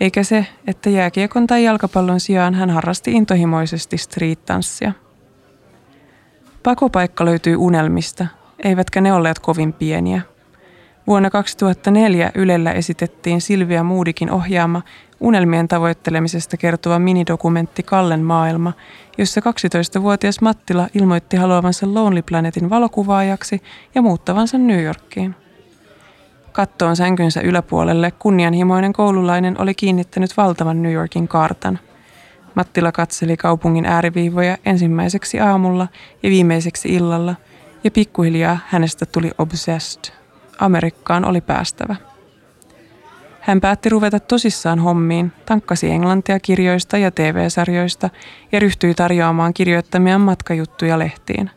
Eikä 0.00 0.22
se, 0.22 0.46
että 0.66 0.90
jääkiekon 0.90 1.46
tai 1.46 1.64
jalkapallon 1.64 2.20
sijaan 2.20 2.54
hän 2.54 2.70
harrasti 2.70 3.12
intohimoisesti 3.12 3.98
street-tanssia. 3.98 4.92
Pakopaikka 6.62 7.24
löytyi 7.24 7.56
unelmista, 7.56 8.26
eivätkä 8.64 9.00
ne 9.00 9.12
olleet 9.12 9.38
kovin 9.38 9.72
pieniä– 9.72 10.22
Vuonna 11.06 11.30
2004 11.30 12.30
Ylellä 12.34 12.72
esitettiin 12.72 13.40
Silvia 13.40 13.82
Muudikin 13.82 14.30
ohjaama 14.30 14.82
unelmien 15.24 15.68
tavoittelemisesta 15.68 16.56
kertova 16.56 16.98
minidokumentti 16.98 17.82
Kallen 17.82 18.22
maailma, 18.22 18.72
jossa 19.18 19.40
12-vuotias 19.40 20.40
Mattila 20.40 20.88
ilmoitti 20.94 21.36
haluavansa 21.36 21.94
Lonely 21.94 22.22
Planetin 22.22 22.70
valokuvaajaksi 22.70 23.62
ja 23.94 24.02
muuttavansa 24.02 24.58
New 24.58 24.82
Yorkiin. 24.82 25.34
Kattoon 26.52 26.96
sänkynsä 26.96 27.40
yläpuolelle 27.40 28.10
kunnianhimoinen 28.10 28.92
koululainen 28.92 29.60
oli 29.60 29.74
kiinnittänyt 29.74 30.36
valtavan 30.36 30.82
New 30.82 30.92
Yorkin 30.92 31.28
kartan. 31.28 31.78
Mattila 32.54 32.92
katseli 32.92 33.36
kaupungin 33.36 33.86
ääriviivoja 33.86 34.56
ensimmäiseksi 34.64 35.40
aamulla 35.40 35.88
ja 36.22 36.30
viimeiseksi 36.30 36.88
illalla, 36.88 37.34
ja 37.84 37.90
pikkuhiljaa 37.90 38.58
hänestä 38.66 39.06
tuli 39.06 39.30
obsessed. 39.38 40.12
Amerikkaan 40.58 41.24
oli 41.24 41.40
päästävä. 41.40 41.96
Hän 43.44 43.60
päätti 43.60 43.88
ruveta 43.88 44.20
tosissaan 44.20 44.78
hommiin, 44.78 45.32
tankkasi 45.46 45.90
englantia 45.90 46.40
kirjoista 46.40 46.98
ja 46.98 47.10
TV-sarjoista 47.10 48.10
ja 48.52 48.60
ryhtyi 48.60 48.94
tarjoamaan 48.94 49.54
kirjoittamiaan 49.54 50.20
matkajuttuja 50.20 50.98
lehtiin. 50.98 51.50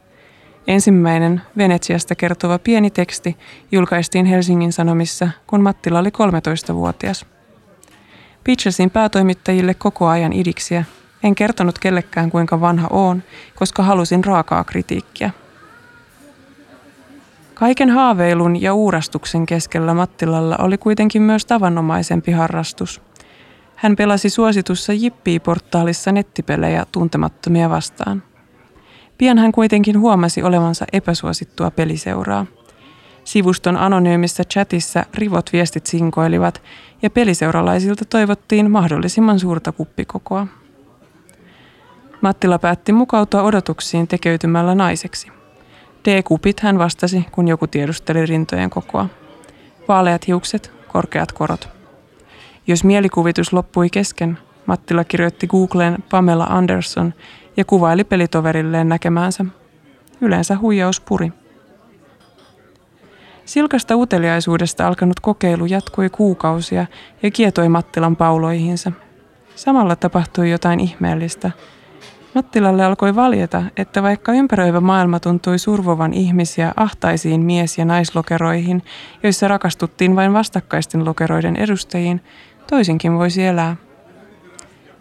Ensimmäinen 0.67 1.41
Venetsiasta 1.58 2.15
kertova 2.15 2.60
pieni 2.60 2.91
teksti 2.91 3.38
julkaistiin 3.72 4.25
Helsingin 4.25 4.74
Sanomissa, 4.74 5.29
kun 5.48 5.62
Mattila 5.62 6.00
oli 6.00 6.10
13-vuotias. 6.10 7.25
Pitchasin 8.44 8.89
päätoimittajille 8.89 9.74
koko 9.74 10.08
ajan 10.08 10.34
idiksiä, 10.34 10.84
En 11.24 11.36
kertonut 11.36 11.79
kellekään 11.79 12.32
kuinka 12.32 12.62
vanha 12.62 12.88
oon, 12.91 13.24
koska 13.56 13.84
halusin 13.84 14.24
raakaa 14.24 14.63
kritiikkiä. 14.63 15.32
Kaiken 17.59 17.89
haaveilun 17.89 18.61
ja 18.61 18.73
uurastuksen 18.73 19.45
keskellä 19.45 19.93
Mattilalla 19.93 20.57
oli 20.57 20.77
kuitenkin 20.77 21.21
myös 21.21 21.45
tavanomaisempi 21.45 22.31
harrastus. 22.31 23.01
Hän 23.75 23.95
pelasi 23.95 24.29
suositussa 24.29 24.93
Jippi-portaalissa 24.93 26.11
nettipelejä 26.11 26.85
tuntemattomia 26.91 27.69
vastaan. 27.69 28.23
Pian 29.17 29.37
hän 29.37 29.51
kuitenkin 29.51 29.99
huomasi 29.99 30.43
olevansa 30.43 30.85
epäsuosittua 30.93 31.71
peliseuraa. 31.71 32.45
Sivuston 33.23 33.77
anonyymissä 33.77 34.43
chatissa 34.43 35.05
rivot 35.13 35.53
viestit 35.53 35.85
sinkoilivat 35.85 36.61
ja 37.01 37.09
peliseuralaisilta 37.09 38.05
toivottiin 38.05 38.71
mahdollisimman 38.71 39.39
suurta 39.39 39.71
kuppikokoa. 39.71 40.47
Mattila 42.21 42.59
päätti 42.59 42.91
mukautua 42.91 43.43
odotuksiin 43.43 44.07
tekeytymällä 44.07 44.75
naiseksi. 44.75 45.37
D-kupit 46.07 46.59
hän 46.59 46.79
vastasi, 46.79 47.25
kun 47.31 47.47
joku 47.47 47.67
tiedusteli 47.67 48.25
rintojen 48.25 48.69
kokoa. 48.69 49.09
Vaaleat 49.87 50.27
hiukset, 50.27 50.71
korkeat 50.87 51.31
korot. 51.31 51.69
Jos 52.67 52.83
mielikuvitus 52.83 53.53
loppui 53.53 53.89
kesken, 53.89 54.37
Mattila 54.65 55.03
kirjoitti 55.03 55.47
Googleen 55.47 55.97
Pamela 56.11 56.43
Anderson 56.43 57.13
ja 57.57 57.65
kuvaili 57.65 58.03
pelitoverilleen 58.03 58.89
näkemäänsä. 58.89 59.45
Yleensä 60.21 60.57
huijaus 60.57 60.99
puri. 61.01 61.31
Silkasta 63.45 63.95
uteliaisuudesta 63.95 64.87
alkanut 64.87 65.19
kokeilu 65.19 65.65
jatkui 65.65 66.09
kuukausia 66.09 66.85
ja 67.23 67.31
kietoi 67.31 67.69
Mattilan 67.69 68.15
pauloihinsa. 68.15 68.91
Samalla 69.55 69.95
tapahtui 69.95 70.51
jotain 70.51 70.79
ihmeellistä– 70.79 71.51
Mattilalle 72.38 72.86
alkoi 72.86 73.15
valjeta, 73.15 73.63
että 73.77 74.03
vaikka 74.03 74.32
ympäröivä 74.32 74.82
maailma 74.82 75.20
tuntui 75.20 75.60
survovan 75.60 76.13
ihmisiä 76.13 76.74
ahtaisiin 76.75 77.41
mies- 77.41 77.77
ja 77.77 77.86
naislokeroihin, 77.86 78.84
joissa 79.24 79.48
rakastuttiin 79.48 80.15
vain 80.15 80.34
vastakkaisten 80.34 81.06
lokeroiden 81.06 81.56
edustajiin, 81.56 82.22
toisinkin 82.70 83.17
voisi 83.17 83.46
elää. 83.46 83.75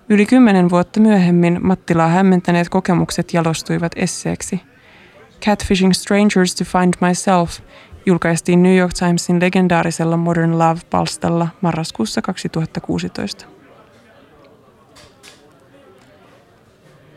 Yli 0.09 0.27
kymmenen 0.27 0.71
vuotta 0.71 1.01
myöhemmin 1.01 1.59
Mattilaa 1.63 2.09
hämmentäneet 2.09 2.69
kokemukset 2.69 3.35
jalostuivat 3.35 3.93
esseeksi. 3.97 4.61
Catfishing 5.45 5.93
Strangers 5.93 6.55
to 6.55 6.65
Find 6.65 6.95
Myself 7.01 7.61
julkaistiin 8.07 8.63
New 8.63 8.77
York 8.77 8.93
Timesin 8.99 9.41
legendaarisella 9.41 10.17
Modern 10.17 10.59
Love-palstalla 10.59 11.49
marraskuussa 11.61 12.23
2016. 12.23 13.56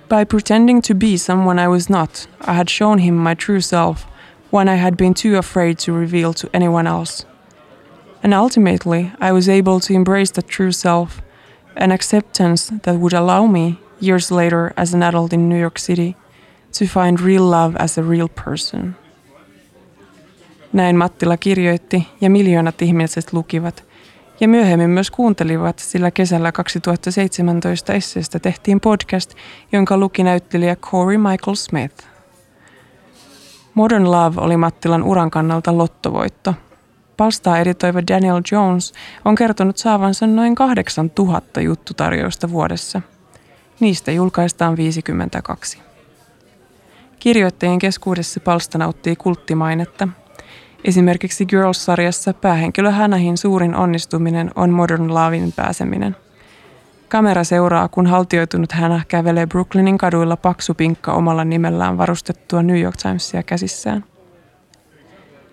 By 0.10 0.24
pretending 0.24 0.82
to 0.82 0.96
be 0.96 1.18
someone 1.18 1.60
I 1.60 1.68
was 1.68 1.88
not, 1.88 2.26
I 2.42 2.54
had 2.54 2.68
shown 2.68 2.98
him 2.98 3.16
my 3.16 3.36
true 3.36 3.62
self, 3.62 4.08
one 4.50 4.68
I 4.68 4.76
had 4.76 4.98
been 4.98 5.14
too 5.14 5.38
afraid 5.38 5.78
to 5.80 5.94
reveal 5.94 6.34
to 6.34 6.50
anyone 6.52 6.88
else. 6.88 7.26
And 8.24 8.34
ultimately, 8.34 9.12
I 9.22 9.32
was 9.32 9.48
able 9.48 9.80
to 9.82 9.94
embrace 9.94 10.32
that 10.32 10.48
true 10.48 10.72
self, 10.72 11.22
an 11.76 11.92
acceptance 11.92 12.74
that 12.82 13.00
would 13.00 13.14
allow 13.14 13.46
me, 13.46 13.78
years 14.00 14.32
later 14.32 14.74
as 14.76 14.96
an 14.96 15.04
adult 15.04 15.32
in 15.32 15.48
New 15.48 15.60
York 15.60 15.78
City, 15.78 16.16
to 16.72 16.88
find 16.88 17.22
real 17.22 17.44
love 17.44 17.76
as 17.76 17.98
a 17.98 18.04
real 18.04 18.30
person. 18.30 18.96
Näin 20.74 20.96
Mattila 20.96 21.38
kirjoitti 21.38 22.08
ja 22.22 22.30
miljoonat 22.30 22.82
ihmiset 22.82 23.34
lukivat– 23.34 23.84
ja 24.40 24.48
myöhemmin 24.48 24.90
myös 24.90 25.12
kuuntelivat, 25.12 25.80
sillä 25.80 26.12
kesällä 26.12 26.52
2017 26.52 27.94
esseestä 27.94 28.40
tehtiin 28.40 28.80
podcast, 28.80 29.34
jonka 29.72 29.98
luki 29.98 30.24
näyttelijä 30.24 30.76
Corey 30.76 31.18
Michael 31.18 31.56
Smith. 31.56 32.04
Modern 33.74 34.12
Love 34.12 34.42
oli 34.42 34.58
Mattilan 34.58 35.04
uran 35.04 35.32
kannalta 35.32 35.78
lottovoitto. 35.78 36.54
Palstaa 37.18 37.60
editoiva 37.60 38.00
Daniel 38.08 38.42
Jones 38.52 38.94
on 39.26 39.36
kertonut 39.36 39.78
saavansa 39.78 40.28
noin 40.28 40.56
8000 40.56 41.62
juttutarjousta 41.62 42.50
vuodessa. 42.50 43.02
Niistä 43.80 44.12
julkaistaan 44.12 44.78
52. 44.78 45.80
Kirjoittajien 47.20 47.80
keskuudessa 47.80 48.40
palsta 48.40 48.78
nauttii 48.78 49.16
kulttimainetta– 49.16 50.08
Esimerkiksi 50.84 51.46
Girls-sarjassa 51.46 52.34
päähenkilö 52.34 52.92
Hanahin 52.92 53.38
suurin 53.38 53.76
onnistuminen 53.76 54.52
on 54.56 54.70
Modern 54.70 55.14
Lovein 55.14 55.54
pääseminen. 55.56 56.16
Kamera 57.10 57.44
seuraa, 57.44 57.88
kun 57.88 58.08
haltioitunut 58.08 58.72
hänä 58.72 59.02
kävelee 59.08 59.48
Brooklynin 59.48 59.98
kaduilla 59.98 60.38
paksu 60.38 60.74
pinkka 60.74 61.14
omalla 61.14 61.44
nimellään 61.44 61.98
varustettua 61.98 62.64
New 62.64 62.82
York 62.82 62.96
Timesia 62.98 63.44
käsissään. 63.44 64.04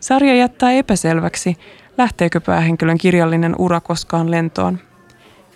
Sarja 0.01 0.35
jättää 0.35 0.73
epäselväksi, 0.73 1.57
lähteekö 1.99 2.41
päähenkilön 2.41 2.99
kirjallinen 2.99 3.55
ura 3.59 3.81
koskaan 3.81 4.31
lentoon. 4.31 4.79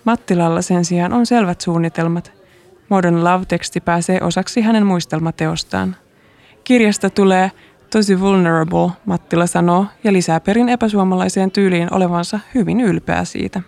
Mattilalla 0.05 0.61
sen 0.61 0.85
sijaan 0.85 1.13
on 1.13 1.25
selvät 1.25 1.61
suunnitelmat. 1.61 2.31
Modern 2.89 3.23
Love-teksti 3.23 3.81
pääsee 3.81 4.21
osaksi 4.21 4.61
hänen 4.61 4.85
muistelmateostaan. 4.85 5.95
Kirjasta 6.63 7.09
tulee 7.09 7.51
Tosi 7.91 8.19
vulnerable, 8.19 8.91
Mattila 9.05 9.47
sanoo 9.47 9.85
ja 10.03 10.13
lisää 10.13 10.39
perin 10.39 10.69
epäsuomalaiseen 10.69 11.51
tyyliin 11.51 11.93
olevansa 11.93 12.39
hyvin 12.55 12.81
ylpeä 12.81 13.25
siitä. 13.25 13.61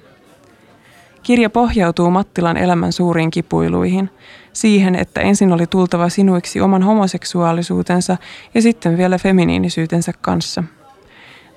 Kirja 1.23 1.49
pohjautuu 1.49 2.09
Mattilan 2.09 2.57
elämän 2.57 2.91
suuriin 2.91 3.31
kipuiluihin, 3.31 4.09
siihen, 4.53 4.95
että 4.95 5.21
ensin 5.21 5.53
oli 5.53 5.67
tultava 5.67 6.09
sinuiksi 6.09 6.61
oman 6.61 6.83
homoseksuaalisuutensa 6.83 8.17
ja 8.53 8.61
sitten 8.61 8.97
vielä 8.97 9.17
feminiinisyytensä 9.17 10.13
kanssa. 10.21 10.63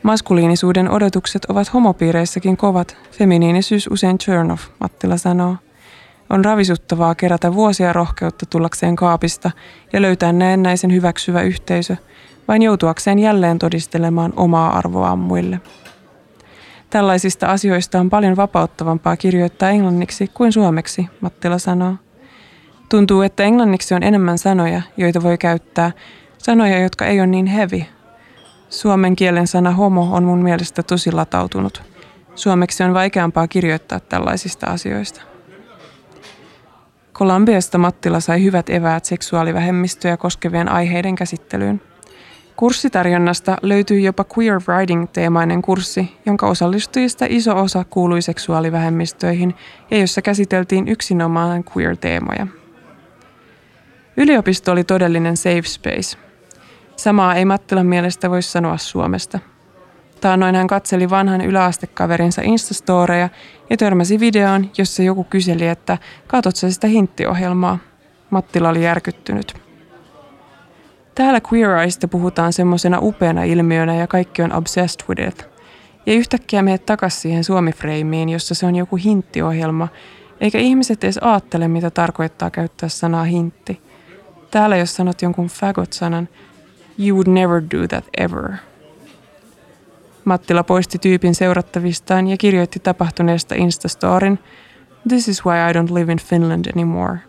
Maskuliinisuuden 0.02 0.90
odotukset 0.90 1.44
ovat 1.44 1.74
homopiireissäkin 1.74 2.56
kovat, 2.56 2.96
feminiinisyys 3.10 3.88
usein 3.90 4.18
turn 4.26 4.50
off, 4.50 4.62
Mattila 4.80 5.16
sanoo. 5.16 5.56
On 6.30 6.44
ravisuttavaa 6.44 7.14
kerätä 7.14 7.54
vuosia 7.54 7.92
rohkeutta 7.92 8.46
tullakseen 8.46 8.96
kaapista 8.96 9.50
ja 9.92 10.02
löytää 10.02 10.32
näennäisen 10.32 10.92
hyväksyvä 10.92 11.42
yhteisö– 11.42 11.96
vain 12.48 12.62
joutuakseen 12.62 13.18
jälleen 13.18 13.58
todistelemaan 13.58 14.32
omaa 14.36 14.78
arvoaan 14.78 15.18
muille. 15.18 15.60
Tällaisista 16.90 17.46
asioista 17.46 18.00
on 18.00 18.10
paljon 18.10 18.36
vapauttavampaa 18.36 19.16
kirjoittaa 19.16 19.70
englanniksi 19.70 20.30
kuin 20.34 20.52
suomeksi, 20.52 21.06
Mattila 21.20 21.58
sanoo. 21.58 21.94
Tuntuu, 22.88 23.22
että 23.22 23.42
englanniksi 23.42 23.94
on 23.94 24.02
enemmän 24.02 24.38
sanoja, 24.38 24.82
joita 24.96 25.22
voi 25.22 25.38
käyttää, 25.38 25.92
sanoja, 26.38 26.78
jotka 26.78 27.06
ei 27.06 27.20
ole 27.20 27.26
niin 27.26 27.46
hevi. 27.46 27.88
Suomen 28.70 29.16
kielen 29.16 29.46
sana 29.46 29.70
homo 29.70 30.08
on 30.12 30.24
mun 30.24 30.42
mielestä 30.42 30.82
tosi 30.82 31.12
latautunut. 31.12 31.82
Suomeksi 32.34 32.84
on 32.84 32.94
vaikeampaa 32.94 33.48
kirjoittaa 33.48 34.00
tällaisista 34.00 34.66
asioista. 34.66 35.22
Kolumbiasta 37.12 37.78
Mattila 37.78 38.20
sai 38.20 38.42
hyvät 38.42 38.70
eväät 38.70 39.04
seksuaalivähemmistöjä 39.04 40.16
koskevien 40.16 40.68
aiheiden 40.68 41.14
käsittelyyn– 41.14 41.80
Kurssitarjonnasta 42.56 43.56
löytyy 43.62 44.00
jopa 44.00 44.24
queer 44.38 44.60
writing-teemainen 44.68 45.62
kurssi, 45.62 46.16
jonka 46.26 46.46
osallistujista 46.46 47.26
iso 47.28 47.56
osa 47.56 47.84
kuului 47.84 48.22
seksuaalivähemmistöihin 48.22 49.54
ja 49.90 49.98
jossa 49.98 50.22
käsiteltiin 50.22 50.88
yksinomaan 50.88 51.64
queer-teemoja. 51.64 52.46
Yliopisto 54.16 54.72
oli 54.72 54.84
todellinen 54.84 55.36
safe 55.36 55.62
space. 55.62 56.18
Samaa 56.96 57.34
ei 57.34 57.44
Mattilan 57.44 57.86
mielestä 57.86 58.30
voi 58.30 58.42
sanoa 58.42 58.76
Suomesta. 58.76 59.38
Taannoin 60.20 60.54
hän 60.54 60.66
katseli 60.66 61.10
vanhan 61.10 61.40
yläastekaverinsa 61.40 62.42
Instastoreja 62.44 63.28
ja 63.70 63.76
törmäsi 63.76 64.20
videoon, 64.20 64.70
jossa 64.78 65.02
joku 65.02 65.24
kyseli, 65.24 65.66
että 65.66 65.98
katot 66.26 66.56
sitä 66.56 66.86
hinttiohjelmaa. 66.86 67.78
Mattila 68.30 68.68
oli 68.68 68.84
järkyttynyt. 68.84 69.65
Täällä 71.16 71.40
Queer 71.52 71.70
Eyestä 71.70 72.08
puhutaan 72.08 72.52
semmoisena 72.52 72.98
upeana 73.02 73.44
ilmiönä 73.44 73.94
ja 73.94 74.06
kaikki 74.06 74.42
on 74.42 74.52
obsessed 74.52 75.08
with 75.08 75.28
it. 75.28 75.48
Ja 76.06 76.14
yhtäkkiä 76.14 76.62
menet 76.62 76.86
takaisin 76.86 77.20
siihen 77.20 77.44
suomifreimiin, 77.44 78.28
jossa 78.28 78.54
se 78.54 78.66
on 78.66 78.76
joku 78.76 78.96
hinttiohjelma, 78.96 79.88
eikä 80.40 80.58
ihmiset 80.58 81.04
edes 81.04 81.18
aattele, 81.22 81.68
mitä 81.68 81.90
tarkoittaa 81.90 82.50
käyttää 82.50 82.88
sanaa 82.88 83.24
hintti. 83.24 83.80
Täällä 84.50 84.76
jos 84.76 84.96
sanot 84.96 85.22
jonkun 85.22 85.46
fagot-sanan, 85.46 86.28
you 86.98 87.16
would 87.16 87.28
never 87.28 87.62
do 87.62 87.88
that 87.88 88.04
ever. 88.18 88.52
Mattila 90.24 90.64
poisti 90.64 90.98
tyypin 90.98 91.34
seurattavistaan 91.34 92.26
ja 92.26 92.36
kirjoitti 92.36 92.80
tapahtuneesta 92.80 93.54
Instastorin, 93.54 94.38
This 95.08 95.28
is 95.28 95.44
why 95.44 95.70
I 95.70 95.72
don't 95.72 95.94
live 95.94 96.12
in 96.12 96.18
Finland 96.18 96.66
anymore– 96.74 97.18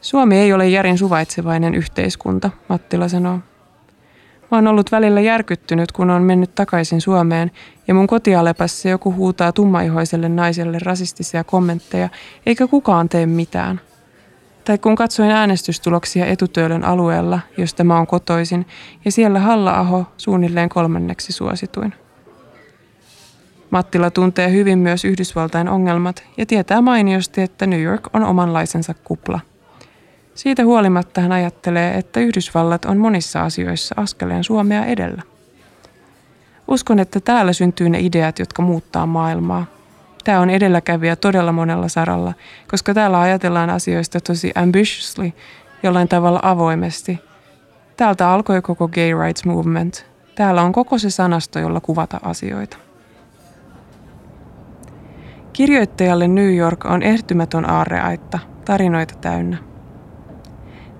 Suomi 0.00 0.36
ei 0.36 0.52
ole 0.52 0.68
järin 0.68 0.98
suvaitsevainen 0.98 1.74
yhteiskunta, 1.74 2.50
Mattila 2.68 3.08
sanoo. 3.08 3.38
Mä 4.50 4.56
oon 4.58 4.66
ollut 4.66 4.92
välillä 4.92 5.20
järkyttynyt, 5.20 5.92
kun 5.92 6.10
on 6.10 6.22
mennyt 6.22 6.54
takaisin 6.54 7.00
Suomeen 7.00 7.50
ja 7.88 7.94
mun 7.94 8.06
kotialepassa 8.06 8.88
joku 8.88 9.14
huutaa 9.14 9.52
tummaihoiselle 9.52 10.28
naiselle 10.28 10.78
rasistisia 10.82 11.44
kommentteja, 11.44 12.08
eikä 12.46 12.66
kukaan 12.66 13.08
tee 13.08 13.26
mitään. 13.26 13.80
Tai 14.64 14.78
kun 14.78 14.96
katsoin 14.96 15.30
äänestystuloksia 15.30 16.26
etutöölön 16.26 16.84
alueella, 16.84 17.40
josta 17.56 17.84
mä 17.84 17.96
oon 17.96 18.06
kotoisin, 18.06 18.66
ja 19.04 19.12
siellä 19.12 19.40
Halla-aho 19.40 20.06
suunnilleen 20.16 20.68
kolmanneksi 20.68 21.32
suosituin. 21.32 21.94
Mattila 23.70 24.10
tuntee 24.10 24.52
hyvin 24.52 24.78
myös 24.78 25.04
Yhdysvaltain 25.04 25.68
ongelmat 25.68 26.24
ja 26.36 26.46
tietää 26.46 26.80
mainiosti, 26.80 27.40
että 27.40 27.66
New 27.66 27.82
York 27.82 28.08
on 28.12 28.24
omanlaisensa 28.24 28.94
kupla. 29.04 29.40
Siitä 30.38 30.64
huolimatta 30.64 31.20
hän 31.20 31.32
ajattelee, 31.32 31.94
että 31.94 32.20
Yhdysvallat 32.20 32.84
on 32.84 32.98
monissa 32.98 33.42
asioissa 33.42 33.94
askeleen 33.98 34.44
Suomea 34.44 34.84
edellä. 34.84 35.22
Uskon, 36.68 36.98
että 36.98 37.20
täällä 37.20 37.52
syntyy 37.52 37.88
ne 37.88 38.00
ideat, 38.00 38.38
jotka 38.38 38.62
muuttaa 38.62 39.06
maailmaa. 39.06 39.66
Tämä 40.24 40.40
on 40.40 40.50
edelläkävijä 40.50 41.16
todella 41.16 41.52
monella 41.52 41.88
saralla, 41.88 42.34
koska 42.70 42.94
täällä 42.94 43.20
ajatellaan 43.20 43.70
asioista 43.70 44.20
tosi 44.20 44.52
ambitiously, 44.54 45.32
jollain 45.82 46.08
tavalla 46.08 46.40
avoimesti. 46.42 47.18
Täältä 47.96 48.30
alkoi 48.30 48.62
koko 48.62 48.88
gay 48.88 49.10
rights 49.24 49.44
movement. 49.44 50.06
Täällä 50.34 50.62
on 50.62 50.72
koko 50.72 50.98
se 50.98 51.10
sanasto, 51.10 51.58
jolla 51.58 51.80
kuvata 51.80 52.20
asioita. 52.22 52.76
Kirjoittajalle 55.52 56.28
New 56.28 56.56
York 56.56 56.84
on 56.84 57.02
ehtymätön 57.02 57.70
aarreaitta, 57.70 58.38
tarinoita 58.64 59.14
täynnä. 59.14 59.67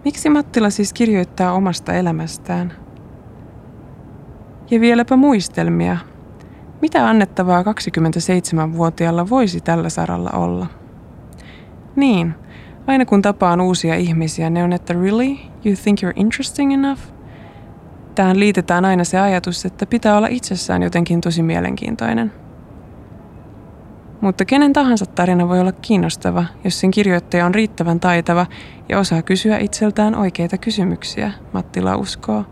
Miksi 0.05 0.29
Mattila 0.31 0.71
siis 0.71 0.93
kirjoittaa 0.93 1.53
omasta 1.53 1.95
elämästään? 1.95 2.73
Ja 4.71 4.81
vieläpä 4.81 5.17
muistelmia. 5.17 5.97
Mitä 6.83 7.09
annettavaa 7.09 7.63
27-vuotiaalla 7.63 9.29
voisi 9.29 9.61
tällä 9.61 9.89
saralla 9.89 10.31
olla? 10.31 10.67
Niin, 11.97 12.35
aina 12.87 13.07
kun 13.07 13.23
tapaan 13.23 13.61
uusia 13.61 13.95
ihmisiä, 13.95 14.51
ne 14.51 14.65
on, 14.65 14.73
että 14.73 14.93
really? 14.93 15.37
You 15.65 15.75
think 15.85 15.99
you're 16.03 16.13
interesting 16.17 16.73
enough? 16.73 17.01
Tähän 18.15 18.41
liitetään 18.41 18.85
aina 18.85 19.05
se 19.05 19.19
ajatus, 19.19 19.65
että 19.65 19.87
pitää 19.87 20.17
olla 20.17 20.29
itsessään 20.31 20.83
jotenkin 20.83 21.21
tosi 21.21 21.43
mielenkiintoinen– 21.43 22.33
mutta 24.21 24.45
kenen 24.45 24.73
tahansa 24.73 25.07
tarina 25.07 25.49
voi 25.49 25.61
olla 25.61 25.73
kiinnostava, 25.73 26.45
jos 26.65 26.81
sen 26.81 26.91
kirjoittaja 26.91 27.47
on 27.47 27.55
riittävän 27.55 28.01
taitava 28.01 28.47
ja 28.89 28.99
osaa 28.99 29.23
kysyä 29.23 29.59
itseltään 29.59 30.15
oikeita 30.15 30.59
kysymyksiä, 30.59 31.33
Mattila 31.53 31.97
uskoo. 31.97 32.45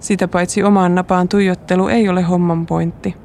Sitä 0.00 0.28
paitsi 0.28 0.62
omaan 0.62 0.94
napaan 0.94 1.28
tuijottelu 1.28 1.88
ei 1.88 2.08
ole 2.08 2.22
homman 2.22 2.66
pointti. 2.66 3.16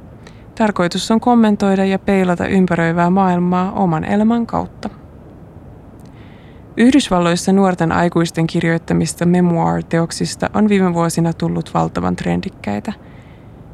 Tarkoitus 0.55 1.11
on 1.11 1.19
kommentoida 1.19 1.85
ja 1.85 1.99
peilata 1.99 2.47
ympäröivää 2.47 3.09
maailmaa 3.09 3.71
oman 3.71 4.03
elämän 4.03 4.45
kautta. 4.45 4.89
Yhdysvalloissa 6.77 7.53
nuorten 7.53 7.91
aikuisten 7.91 8.47
kirjoittamista 8.47 9.25
memoir-teoksista 9.25 10.49
on 10.53 10.69
viime 10.69 10.93
vuosina 10.93 11.33
tullut 11.33 11.73
valtavan 11.73 12.15
trendikkäitä– 12.15 12.93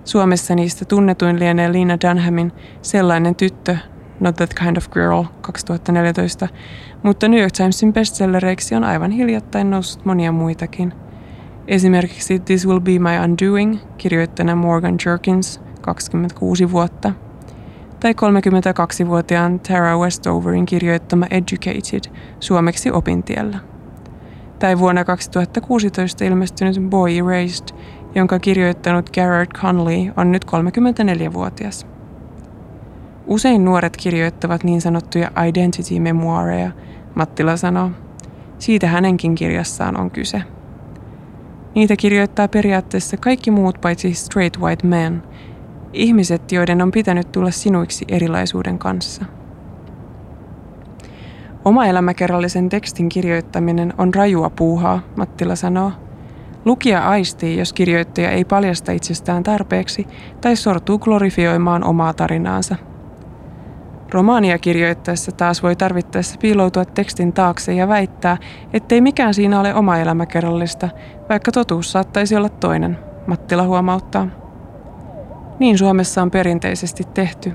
Suomessa 0.03 0.55
niistä 0.55 0.85
tunnetuin 0.85 1.39
lienee 1.39 1.71
Lina 1.71 1.97
Dunhamin 2.07 2.51
Sellainen 2.81 3.35
tyttö, 3.35 3.77
Not 4.19 4.35
That 4.35 4.53
Kind 4.53 4.77
of 4.77 4.89
Girl 4.89 5.23
2014, 5.41 6.47
mutta 7.03 7.27
New 7.27 7.39
York 7.39 7.51
Timesin 7.51 7.93
bestsellereiksi 7.93 8.75
on 8.75 8.83
aivan 8.83 9.11
hiljattain 9.11 9.69
noussut 9.69 10.05
monia 10.05 10.31
muitakin. 10.31 10.93
Esimerkiksi 11.67 12.39
This 12.39 12.67
Will 12.67 12.79
Be 12.79 12.99
My 12.99 13.23
Undoing, 13.23 13.77
kirjoittajana 13.97 14.55
Morgan 14.55 14.95
Jerkins, 15.05 15.61
26 15.81 16.71
vuotta, 16.71 17.11
tai 17.99 18.11
32-vuotiaan 18.11 19.59
Tara 19.59 19.97
Westoverin 19.97 20.65
kirjoittama 20.65 21.25
Educated, 21.31 22.13
suomeksi 22.39 22.91
opintiellä. 22.91 23.59
Tai 24.59 24.79
vuonna 24.79 25.05
2016 25.05 26.25
ilmestynyt 26.25 26.89
Boy 26.89 27.17
Erased, 27.17 27.77
jonka 28.15 28.39
kirjoittanut 28.39 29.09
Garrett 29.09 29.53
Conley 29.53 30.11
on 30.17 30.31
nyt 30.31 30.45
34-vuotias. 30.45 31.87
Usein 33.27 33.65
nuoret 33.65 33.97
kirjoittavat 33.97 34.63
niin 34.63 34.81
sanottuja 34.81 35.31
identity-memoireja, 35.47 36.71
Mattila 37.15 37.57
sanoo. 37.57 37.91
Siitä 38.59 38.87
hänenkin 38.87 39.35
kirjassaan 39.35 39.99
on 39.99 40.11
kyse. 40.11 40.41
Niitä 41.75 41.95
kirjoittaa 41.95 42.47
periaatteessa 42.47 43.17
kaikki 43.17 43.51
muut 43.51 43.81
paitsi 43.81 44.13
straight 44.13 44.61
white 44.61 44.87
men, 44.87 45.23
ihmiset, 45.93 46.51
joiden 46.51 46.81
on 46.81 46.91
pitänyt 46.91 47.31
tulla 47.31 47.51
sinuiksi 47.51 48.05
erilaisuuden 48.07 48.79
kanssa. 48.79 49.25
Oma 51.65 51.85
elämäkerrallisen 51.85 52.69
tekstin 52.69 53.09
kirjoittaminen 53.09 53.93
on 53.97 54.13
rajua 54.13 54.49
puuhaa, 54.49 54.99
Mattila 55.15 55.55
sanoo. 55.55 55.91
Lukija 56.65 57.09
aistii, 57.09 57.57
jos 57.57 57.73
kirjoittaja 57.73 58.31
ei 58.31 58.45
paljasta 58.45 58.91
itsestään 58.91 59.43
tarpeeksi 59.43 60.07
tai 60.41 60.55
sortuu 60.55 60.99
glorifioimaan 60.99 61.83
omaa 61.83 62.13
tarinaansa. 62.13 62.75
Romaania 64.11 64.57
kirjoittaessa 64.57 65.31
taas 65.31 65.63
voi 65.63 65.75
tarvittaessa 65.75 66.37
piiloutua 66.41 66.85
tekstin 66.85 67.33
taakse 67.33 67.73
ja 67.73 67.87
väittää, 67.87 68.37
ettei 68.73 69.01
mikään 69.01 69.33
siinä 69.33 69.59
ole 69.59 69.75
oma 69.75 69.97
elämäkerrallista, 69.97 70.89
vaikka 71.29 71.51
totuus 71.51 71.91
saattaisi 71.91 72.35
olla 72.35 72.49
toinen, 72.49 72.97
Mattila 73.27 73.63
huomauttaa. 73.63 74.27
Niin 75.59 75.77
Suomessa 75.77 76.21
on 76.21 76.31
perinteisesti 76.31 77.03
tehty. 77.13 77.53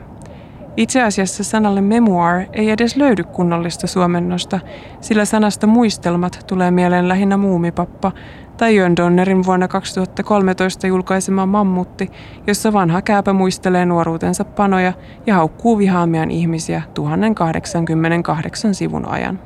Itse 0.76 1.02
asiassa 1.02 1.44
sanalle 1.44 1.80
memoir 1.80 2.46
ei 2.52 2.70
edes 2.70 2.96
löydy 2.96 3.24
kunnollista 3.24 3.86
suomennosta, 3.86 4.60
sillä 5.00 5.24
sanasta 5.24 5.66
muistelmat 5.66 6.44
tulee 6.46 6.70
mieleen 6.70 7.08
lähinnä 7.08 7.36
muumipappa, 7.36 8.12
tai 8.56 8.76
Jön 8.76 8.96
Donnerin 8.96 9.46
vuonna 9.46 9.68
2013 9.68 10.86
julkaisema 10.86 11.46
Mammutti, 11.46 12.10
jossa 12.46 12.72
vanha 12.72 13.02
kääpä 13.02 13.32
muistelee 13.32 13.86
nuoruutensa 13.86 14.44
panoja 14.44 14.92
ja 15.26 15.34
haukkuu 15.34 15.78
vihaamiaan 15.78 16.30
ihmisiä 16.30 16.82
1088 16.94 18.74
sivun 18.74 19.08
ajan. 19.08 19.38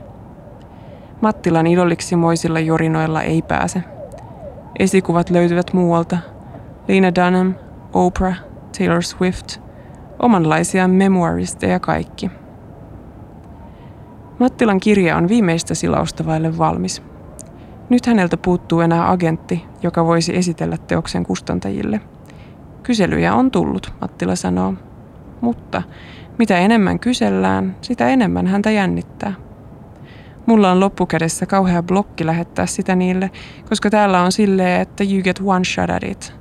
Mattilan 1.21 1.67
idolliksi 1.67 2.17
moisilla 2.17 2.61
jorinoilla 2.61 3.23
ei 3.23 3.43
pääse. 3.43 3.83
Esikuvat 4.79 5.31
löytyvät 5.31 5.73
muualta. 5.73 6.19
Lena 6.89 7.15
Dunham, 7.15 7.55
Oprah, 7.93 8.41
Taylor 8.79 9.03
Swift, 9.03 9.59
omanlaisia 10.19 10.89
memoiristeja 10.89 11.81
kaikki. 11.81 12.31
Mattilan 14.39 14.81
kirja 14.81 15.17
on 15.17 15.29
viimeistä 15.29 15.75
silausta 15.75 16.27
vaille 16.27 16.59
valmis– 16.59 17.03
nyt 17.91 18.07
häneltä 18.07 18.37
puuttuu 18.37 18.81
enää 18.81 19.11
agentti, 19.11 19.65
joka 19.83 20.07
voisi 20.07 20.37
esitellä 20.37 20.77
teoksen 20.77 21.25
kustantajille. 21.25 22.01
Kyselyjä 22.83 23.35
on 23.35 23.51
tullut, 23.51 23.93
Mattila 24.01 24.37
sanoo. 24.37 24.75
Mutta 25.41 25.83
mitä 26.39 26.59
enemmän 26.59 26.99
kysellään, 26.99 27.77
sitä 27.81 28.09
enemmän 28.09 28.47
häntä 28.47 28.71
jännittää. 28.71 29.33
Mulla 30.47 30.71
on 30.71 30.81
loppukädessä 30.81 31.47
kauhea 31.47 31.83
blokki 31.83 32.27
lähettää 32.27 32.67
sitä 32.67 32.95
niille, 32.95 33.31
koska 33.69 33.91
täällä 33.91 34.23
on 34.23 34.33
silleen, 34.33 34.81
että 34.81 35.05
you 35.05 35.23
get 35.23 35.41
one 35.45 35.65
shot 35.65 35.91
at 35.91 36.03
it. 36.05 36.35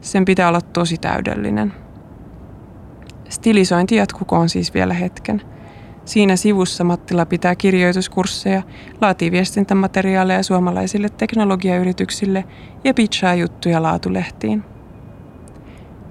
Sen 0.00 0.24
pitää 0.24 0.48
olla 0.48 0.60
tosi 0.60 0.96
täydellinen. 0.96 1.72
Stilisointi 3.28 3.96
jatkukoon 3.96 4.48
siis 4.48 4.74
vielä 4.74 4.94
hetken– 4.94 5.42
Siinä 6.10 6.36
sivussa 6.36 6.84
Mattila 6.84 7.26
pitää 7.26 7.54
kirjoituskursseja, 7.54 8.62
laatii 9.00 9.30
viestintämateriaaleja 9.30 10.42
suomalaisille 10.42 11.08
teknologiayrityksille 11.08 12.44
ja 12.84 12.94
pitchaa 12.94 13.34
juttuja 13.34 13.82
laatulehtiin. 13.82 14.64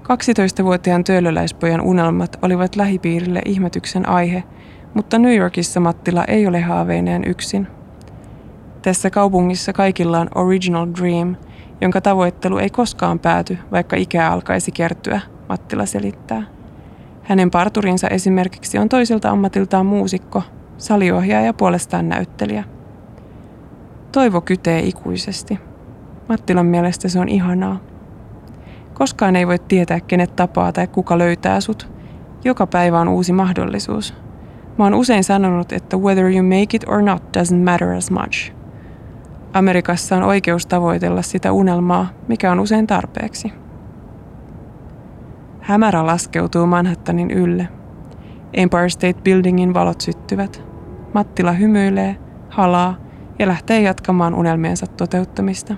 12-vuotiaan 0.02 1.04
töölöläispojan 1.04 1.80
unelmat 1.80 2.38
olivat 2.42 2.76
lähipiirille 2.76 3.42
ihmetyksen 3.44 4.08
aihe, 4.08 4.42
mutta 4.94 5.18
New 5.18 5.36
Yorkissa 5.36 5.80
Mattila 5.80 6.24
ei 6.24 6.46
ole 6.46 6.60
haaveineen 6.60 7.24
yksin. 7.24 7.66
Tässä 8.82 9.10
kaupungissa 9.10 9.72
kaikilla 9.72 10.20
on 10.20 10.28
original 10.34 10.86
dream, 11.00 11.36
jonka 11.80 12.00
tavoittelu 12.00 12.58
ei 12.58 12.70
koskaan 12.70 13.18
pääty, 13.18 13.58
vaikka 13.72 13.96
ikää 13.96 14.32
alkaisi 14.32 14.72
kertyä, 14.72 15.20
Mattila 15.48 15.86
selittää. 15.86 16.59
Hänen 17.30 17.50
parturinsa 17.50 18.08
esimerkiksi 18.08 18.78
on 18.78 18.88
toiselta 18.88 19.30
ammatiltaan 19.30 19.86
muusikko, 19.86 20.42
saliohjaaja 20.78 21.46
ja 21.46 21.54
puolestaan 21.54 22.08
näyttelijä. 22.08 22.64
Toivo 24.12 24.40
kytee 24.40 24.80
ikuisesti. 24.80 25.58
Mattilan 26.28 26.66
mielestä 26.66 27.08
se 27.08 27.20
on 27.20 27.28
ihanaa. 27.28 27.80
Koskaan 28.94 29.36
ei 29.36 29.46
voi 29.46 29.58
tietää, 29.58 30.00
kenet 30.00 30.36
tapaa 30.36 30.72
tai 30.72 30.86
kuka 30.86 31.18
löytää 31.18 31.60
sut. 31.60 31.90
Joka 32.44 32.66
päivä 32.66 33.00
on 33.00 33.08
uusi 33.08 33.32
mahdollisuus. 33.32 34.14
Mä 34.78 34.84
oon 34.84 34.94
usein 34.94 35.24
sanonut, 35.24 35.72
että 35.72 35.96
whether 35.96 36.24
you 36.24 36.42
make 36.42 36.76
it 36.76 36.84
or 36.88 37.02
not 37.02 37.22
doesn't 37.36 37.64
matter 37.64 37.88
as 37.88 38.10
much. 38.10 38.52
Amerikassa 39.52 40.16
on 40.16 40.22
oikeus 40.22 40.66
tavoitella 40.66 41.22
sitä 41.22 41.52
unelmaa, 41.52 42.06
mikä 42.28 42.52
on 42.52 42.60
usein 42.60 42.86
tarpeeksi. 42.86 43.52
Hämärä 45.60 46.06
laskeutuu 46.06 46.66
Manhattanin 46.66 47.30
ylle. 47.30 47.68
Empire 48.54 48.88
State 48.88 49.22
Buildingin 49.22 49.74
valot 49.74 50.00
syttyvät. 50.00 50.62
Mattila 51.14 51.52
hymyilee, 51.52 52.16
halaa 52.48 52.96
ja 53.38 53.48
lähtee 53.48 53.80
jatkamaan 53.80 54.34
unelmiensa 54.34 54.86
toteuttamista. 54.86 55.74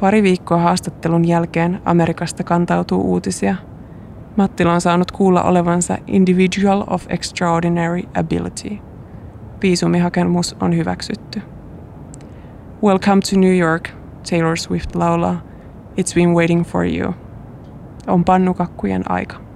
Pari 0.00 0.22
viikkoa 0.22 0.58
haastattelun 0.58 1.24
jälkeen 1.24 1.80
Amerikasta 1.84 2.44
kantautuu 2.44 3.02
uutisia. 3.02 3.56
Mattila 4.36 4.72
on 4.72 4.80
saanut 4.80 5.12
kuulla 5.12 5.42
olevansa 5.42 5.98
individual 6.06 6.84
of 6.86 7.06
extraordinary 7.08 8.02
ability. 8.14 8.78
Viisumihakemus 9.62 10.56
on 10.60 10.76
hyväksytty. 10.76 11.42
Welcome 12.82 13.20
to 13.30 13.40
New 13.40 13.56
York, 13.56 13.88
Taylor 14.30 14.56
Swift 14.56 14.94
laulaa. 14.94 15.40
It's 15.98 16.14
been 16.14 16.34
waiting 16.34 16.64
for 16.64 16.86
you. 16.86 17.14
On 18.10 18.24
pannukakkujen 18.24 19.04
aika. 19.08 19.49